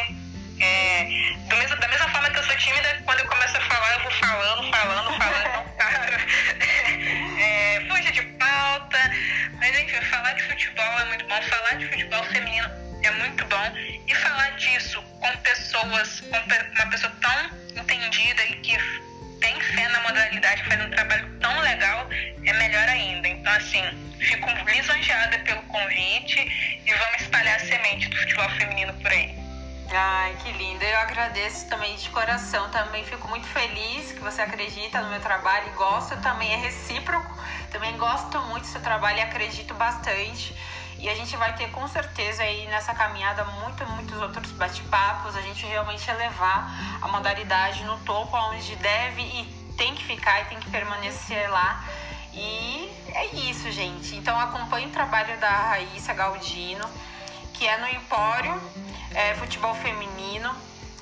é, 0.61 1.05
mesmo, 1.51 1.77
da 1.77 1.89
mesma 1.89 2.09
forma 2.11 2.31
que 2.31 2.39
eu 2.39 2.45
sou 2.45 2.57
tímida, 2.57 3.03
quando 3.05 3.21
eu 3.21 3.27
começo 3.27 3.57
a 3.57 3.61
falar, 3.61 3.93
eu 3.95 4.01
vou 4.01 4.11
falando, 4.13 4.71
falando, 4.73 5.19
falando, 5.19 5.69
é, 7.41 7.87
fuja 7.89 8.11
de 8.11 8.23
pauta. 8.23 8.99
Mas 9.59 9.79
enfim, 9.79 10.01
falar 10.03 10.33
de 10.35 10.43
futebol 10.45 11.01
é 11.01 11.05
muito 11.07 11.27
bom. 11.27 11.43
Falar 11.43 11.75
de 11.77 11.87
futebol 11.87 12.25
feminino 12.25 12.71
é 13.03 13.11
muito 13.11 13.45
bom. 13.47 13.77
E 14.07 14.15
falar 14.15 14.51
disso 14.57 15.03
com 15.03 15.37
pessoas, 15.39 16.21
com 16.21 16.37
uma 16.37 16.91
pessoa 16.91 17.13
tão 17.21 17.83
entendida 17.83 18.45
e 18.45 18.55
que 18.57 18.77
tem 19.41 19.61
fé 19.61 19.89
na 19.89 20.01
modalidade, 20.03 20.63
faz 20.65 20.85
um 20.85 20.91
trabalho 20.91 21.39
tão 21.41 21.61
legal, 21.61 22.09
é 22.11 22.53
melhor 22.55 22.89
ainda. 22.89 23.29
Então, 23.29 23.53
assim, 23.53 23.83
fico 24.19 24.49
lisonjeada 24.67 25.39
pelo 25.41 25.63
convite 25.63 26.81
e 26.85 26.93
vamos 26.93 27.21
espalhar 27.21 27.57
a 27.57 27.61
semente 27.61 28.09
do 28.09 28.17
futebol 28.17 28.49
feminino 28.51 28.93
por 28.95 29.11
aí. 29.11 29.48
Ai, 29.91 30.37
que 30.43 30.53
lindo. 30.53 30.85
Eu 30.85 30.99
agradeço 30.99 31.67
também 31.67 31.97
de 31.97 32.11
coração. 32.11 32.69
Também 32.71 33.05
fico 33.05 33.27
muito 33.29 33.47
feliz 33.47 34.13
que 34.13 34.21
você 34.21 34.43
acredita 34.43 35.01
no 35.01 35.09
meu 35.09 35.21
trabalho 35.21 35.69
e 35.69 35.71
gosta 35.71 36.17
também, 36.19 36.53
é 36.53 36.57
recíproco. 36.57 37.35
Também 37.71 37.97
gosto 37.97 38.39
muito 38.43 38.65
do 38.65 38.69
seu 38.69 38.83
trabalho 38.83 39.19
e 39.19 39.23
acredito 39.23 39.73
bastante. 39.75 40.55
E 40.99 41.09
a 41.09 41.15
gente 41.15 41.35
vai 41.37 41.55
ter 41.57 41.71
com 41.71 41.87
certeza 41.89 42.43
aí 42.43 42.67
nessa 42.67 42.93
caminhada 42.93 43.45
muito, 43.45 43.87
muitos 43.87 44.21
outros 44.21 44.53
bate-papos. 44.53 45.35
A 45.35 45.41
gente 45.41 45.65
realmente 45.65 46.11
elevar 46.11 46.71
a 47.01 47.09
modalidade 47.09 47.83
no 47.85 47.99
topo 48.01 48.37
onde 48.37 48.77
deve 48.77 49.23
e 49.23 49.45
tem 49.79 49.95
que 49.95 50.05
ficar 50.05 50.43
e 50.43 50.45
tem 50.47 50.61
que 50.61 50.69
permanecer 50.71 51.51
lá. 51.51 51.83
E 52.35 52.93
é 53.15 53.27
isso, 53.37 53.71
gente. 53.71 54.17
Então 54.17 54.39
acompanhe 54.39 54.87
o 54.87 54.91
trabalho 54.91 55.39
da 55.39 55.51
Raíssa 55.51 56.13
Galdino, 56.13 56.87
que 57.59 57.67
é 57.67 57.77
no 57.79 57.89
Empório 57.89 58.63
é, 59.15 59.35
Futebol 59.35 59.75
Feminino. 59.75 60.55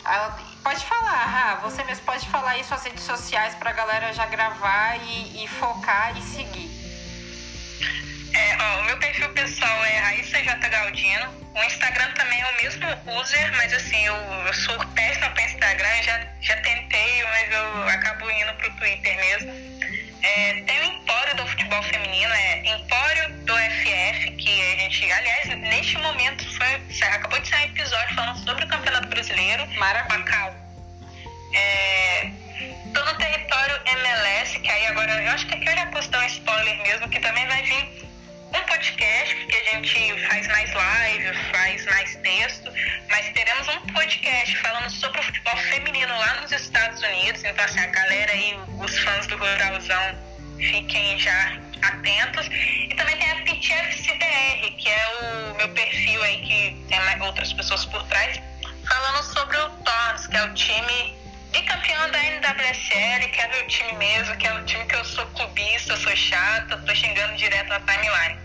Ela, 0.05 0.39
pode 0.63 0.85
falar, 0.87 1.25
Ra, 1.27 1.55
você 1.57 1.85
mesmo 1.85 2.05
pode 2.07 2.27
falar 2.29 2.53
aí 2.53 2.65
suas 2.65 2.83
redes 2.83 3.05
sociais 3.05 3.55
para 3.57 3.71
a 3.71 3.73
galera 3.75 4.13
já 4.15 4.25
gravar 4.27 4.97
e, 4.97 5.45
e 5.45 5.49
focar 5.49 6.17
e 6.17 6.23
seguir. 6.23 6.71
É, 8.35 8.57
ó, 8.59 8.81
o 8.81 8.85
meu 8.85 8.99
perfil 8.99 9.29
pessoal 9.35 9.85
é 9.85 9.99
Raíssa 9.99 10.43
J. 10.43 10.69
Galdino. 10.69 11.47
O 11.55 11.63
Instagram 11.65 12.11
também 12.13 12.41
é 12.41 12.51
o 12.51 12.57
mesmo 12.63 13.21
user, 13.21 13.57
mas 13.57 13.73
assim, 13.75 14.05
eu, 14.07 14.15
eu 14.15 14.55
sou 14.55 14.79
péssima 14.95 15.29
para 15.31 15.43
Instagram, 15.45 16.03
já, 16.03 16.27
já 16.41 16.57
tentei, 16.63 17.23
mas 17.25 17.53
eu 17.53 17.89
acabo 17.89 18.31
indo 18.31 18.55
pro 18.55 18.71
Twitter 18.77 19.17
mesmo. 19.17 19.76
É, 20.27 20.61
tem 20.62 20.81
o 20.81 20.85
Empório 20.85 21.37
do 21.37 21.47
Futebol 21.47 21.81
Feminino, 21.85 22.33
é 22.33 22.59
Empório 22.66 23.33
do 23.45 23.53
FF, 23.55 24.33
que 24.33 24.72
a 24.72 24.77
gente, 24.81 25.12
aliás, 25.12 25.49
neste 25.61 25.97
momento 25.99 26.45
foi, 26.57 26.66
acabou 27.12 27.39
de 27.39 27.49
sair 27.49 27.68
um 27.68 27.72
episódio 27.72 28.14
falando 28.16 28.45
sobre 28.45 28.64
o 28.64 28.68
Campeonato 28.68 29.07
Brasileiro. 29.09 29.64
Maravilha. 29.79 30.53
É, 31.55 32.31
tô 32.93 33.05
no 33.05 33.14
território 33.14 33.81
MLS, 33.87 34.59
que 34.59 34.68
aí 34.68 34.87
agora, 34.87 35.12
eu 35.22 35.31
acho 35.31 35.47
que 35.47 35.55
aqui 35.55 35.68
eu 35.68 35.77
já 35.77 35.87
postei 35.87 36.18
um 36.18 36.27
spoiler 36.27 36.77
mesmo, 36.83 37.09
que 37.09 37.20
também 37.20 37.47
vai 37.47 37.62
vir 37.62 38.06
um 38.55 38.62
podcast, 38.64 39.34
porque 39.36 39.57
a 39.57 39.64
gente 39.74 40.26
faz 40.26 40.47
mais 40.49 40.72
live, 40.72 41.34
faz 41.53 41.84
mais 41.86 42.16
texto, 42.16 42.72
mas 43.11 43.28
teremos 43.32 43.68
um 43.68 43.80
podcast 43.92 44.57
falando 44.59 44.90
sobre 44.90 45.20
o 45.20 45.22
futebol 45.22 45.57
feminino 45.57 46.16
lá 46.18 46.40
nos 46.40 46.53
Estados 46.53 47.03
Unidos. 47.03 47.42
Então, 47.44 47.64
assim, 47.64 47.80
a 47.80 47.86
galera 47.86 48.32
aí, 48.32 48.59
os 48.78 48.99
fãs 48.99 49.26
do 49.26 49.36
Ruralzão, 49.36 50.18
fiquem 50.59 51.18
já 51.18 51.59
atentos. 51.82 52.47
E 52.47 52.94
também 52.97 53.16
tem 53.16 53.30
a 53.30 53.36
PTFCBR, 53.36 54.70
que 54.78 54.88
é 54.88 55.07
o 55.20 55.55
meu 55.57 55.68
perfil 55.70 56.22
aí, 56.22 56.40
que 56.42 56.86
tem 56.88 57.22
outras 57.22 57.53
pessoas 57.53 57.84
por 57.86 58.03
trás, 58.05 58.40
falando 58.88 59.22
sobre 59.24 59.57
o 59.57 59.68
Torres, 59.70 60.26
que 60.26 60.36
é 60.36 60.44
o 60.44 60.55
time 60.55 61.26
bicampeão 61.53 62.11
da 62.11 62.18
NWSL, 62.18 63.28
que 63.30 63.40
é 63.40 63.49
meu 63.49 63.66
time 63.68 63.92
mesmo, 63.94 64.36
que 64.36 64.47
é 64.47 64.53
o 64.53 64.64
time 64.64 64.84
que 64.86 64.94
eu 64.94 65.05
sou 65.05 65.26
clubista, 65.28 65.97
sou 65.97 66.14
chata, 66.16 66.76
tô 66.78 66.94
xingando 66.94 67.36
direto 67.36 67.68
na 67.68 67.80
timeline. 67.80 68.38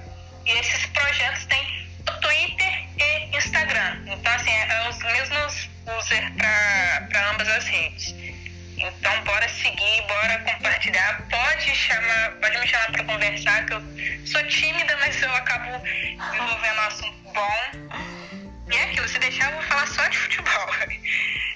E 0.45 0.51
esses 0.51 0.85
projetos 0.87 1.45
têm 1.45 1.87
Twitter 2.21 2.87
e 2.97 3.37
Instagram. 3.37 4.03
Então, 4.07 4.33
assim, 4.33 4.51
é 4.51 4.89
os 4.89 4.97
mesmos 4.99 5.69
users 5.99 6.29
para 6.37 7.31
ambas 7.31 7.47
as 7.47 7.65
redes. 7.65 8.15
Então, 8.77 9.23
bora 9.23 9.47
seguir, 9.49 10.01
bora 10.07 10.39
compartilhar. 10.39 11.21
Pode 11.29 11.75
chamar, 11.75 12.31
pode 12.41 12.57
me 12.57 12.67
chamar 12.67 12.91
para 12.91 13.03
conversar, 13.03 13.65
que 13.65 13.73
eu 13.73 13.81
sou 14.25 14.43
tímida, 14.47 14.97
mas 14.97 15.21
eu 15.21 15.33
acabo 15.35 15.77
desenvolvendo 15.79 16.77
um 16.77 16.81
assunto 16.81 17.33
bom. 17.33 18.71
E 18.71 18.75
é 18.75 18.83
aquilo, 18.83 19.07
se 19.07 19.19
deixar, 19.19 19.49
eu 19.49 19.53
vou 19.53 19.63
falar 19.63 19.87
só 19.87 20.07
de 20.07 20.17
futebol. 20.17 20.67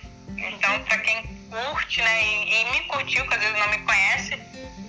Então, 0.47 0.79
para 0.83 0.97
quem 0.99 1.23
curte, 1.49 2.01
né, 2.01 2.23
e, 2.23 2.61
e, 2.61 2.71
me 2.71 2.81
curtiu, 2.81 3.27
que 3.27 3.33
às 3.33 3.39
vezes 3.39 3.59
não 3.59 3.69
me 3.69 3.79
conhece, 3.79 4.39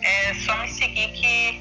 é 0.02 0.34
só 0.34 0.56
me 0.58 0.68
seguir 0.68 1.08
que, 1.12 1.60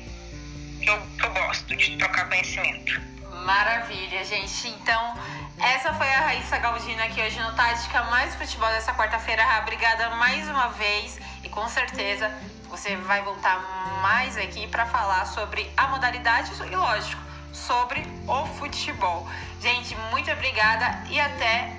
que, 0.83 0.89
eu, 0.89 1.01
que 1.17 1.25
eu 1.25 1.33
gosto 1.33 1.75
de 1.75 1.97
trocar 1.97 2.27
conhecimento. 2.27 3.01
Maravilha, 3.45 4.23
gente. 4.25 4.67
Então, 4.67 5.15
essa 5.59 5.93
foi 5.93 6.07
a 6.07 6.19
Raíssa 6.21 6.57
Galdina 6.57 7.05
aqui 7.05 7.21
hoje 7.21 7.39
no 7.39 7.53
Tática 7.53 8.03
Mais 8.05 8.35
Futebol 8.35 8.69
dessa 8.69 8.93
quarta-feira. 8.93 9.43
Obrigada 9.61 10.09
mais 10.15 10.47
uma 10.49 10.69
vez 10.69 11.19
e 11.43 11.49
com 11.49 11.67
certeza 11.69 12.31
você 12.69 12.95
vai 12.97 13.21
voltar 13.21 13.59
mais 14.01 14.35
aqui 14.37 14.67
para 14.67 14.85
falar 14.85 15.25
sobre 15.27 15.71
a 15.77 15.87
modalidade 15.87 16.51
e, 16.69 16.75
lógico, 16.75 17.21
sobre 17.53 18.03
o 18.27 18.45
futebol. 18.57 19.27
Gente, 19.61 19.95
muito 20.11 20.29
obrigada 20.31 21.03
e 21.09 21.19
até 21.19 21.71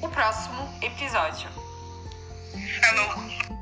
o 0.00 0.08
próximo 0.08 0.72
episódio. 0.80 1.63
Hello. 2.56 3.53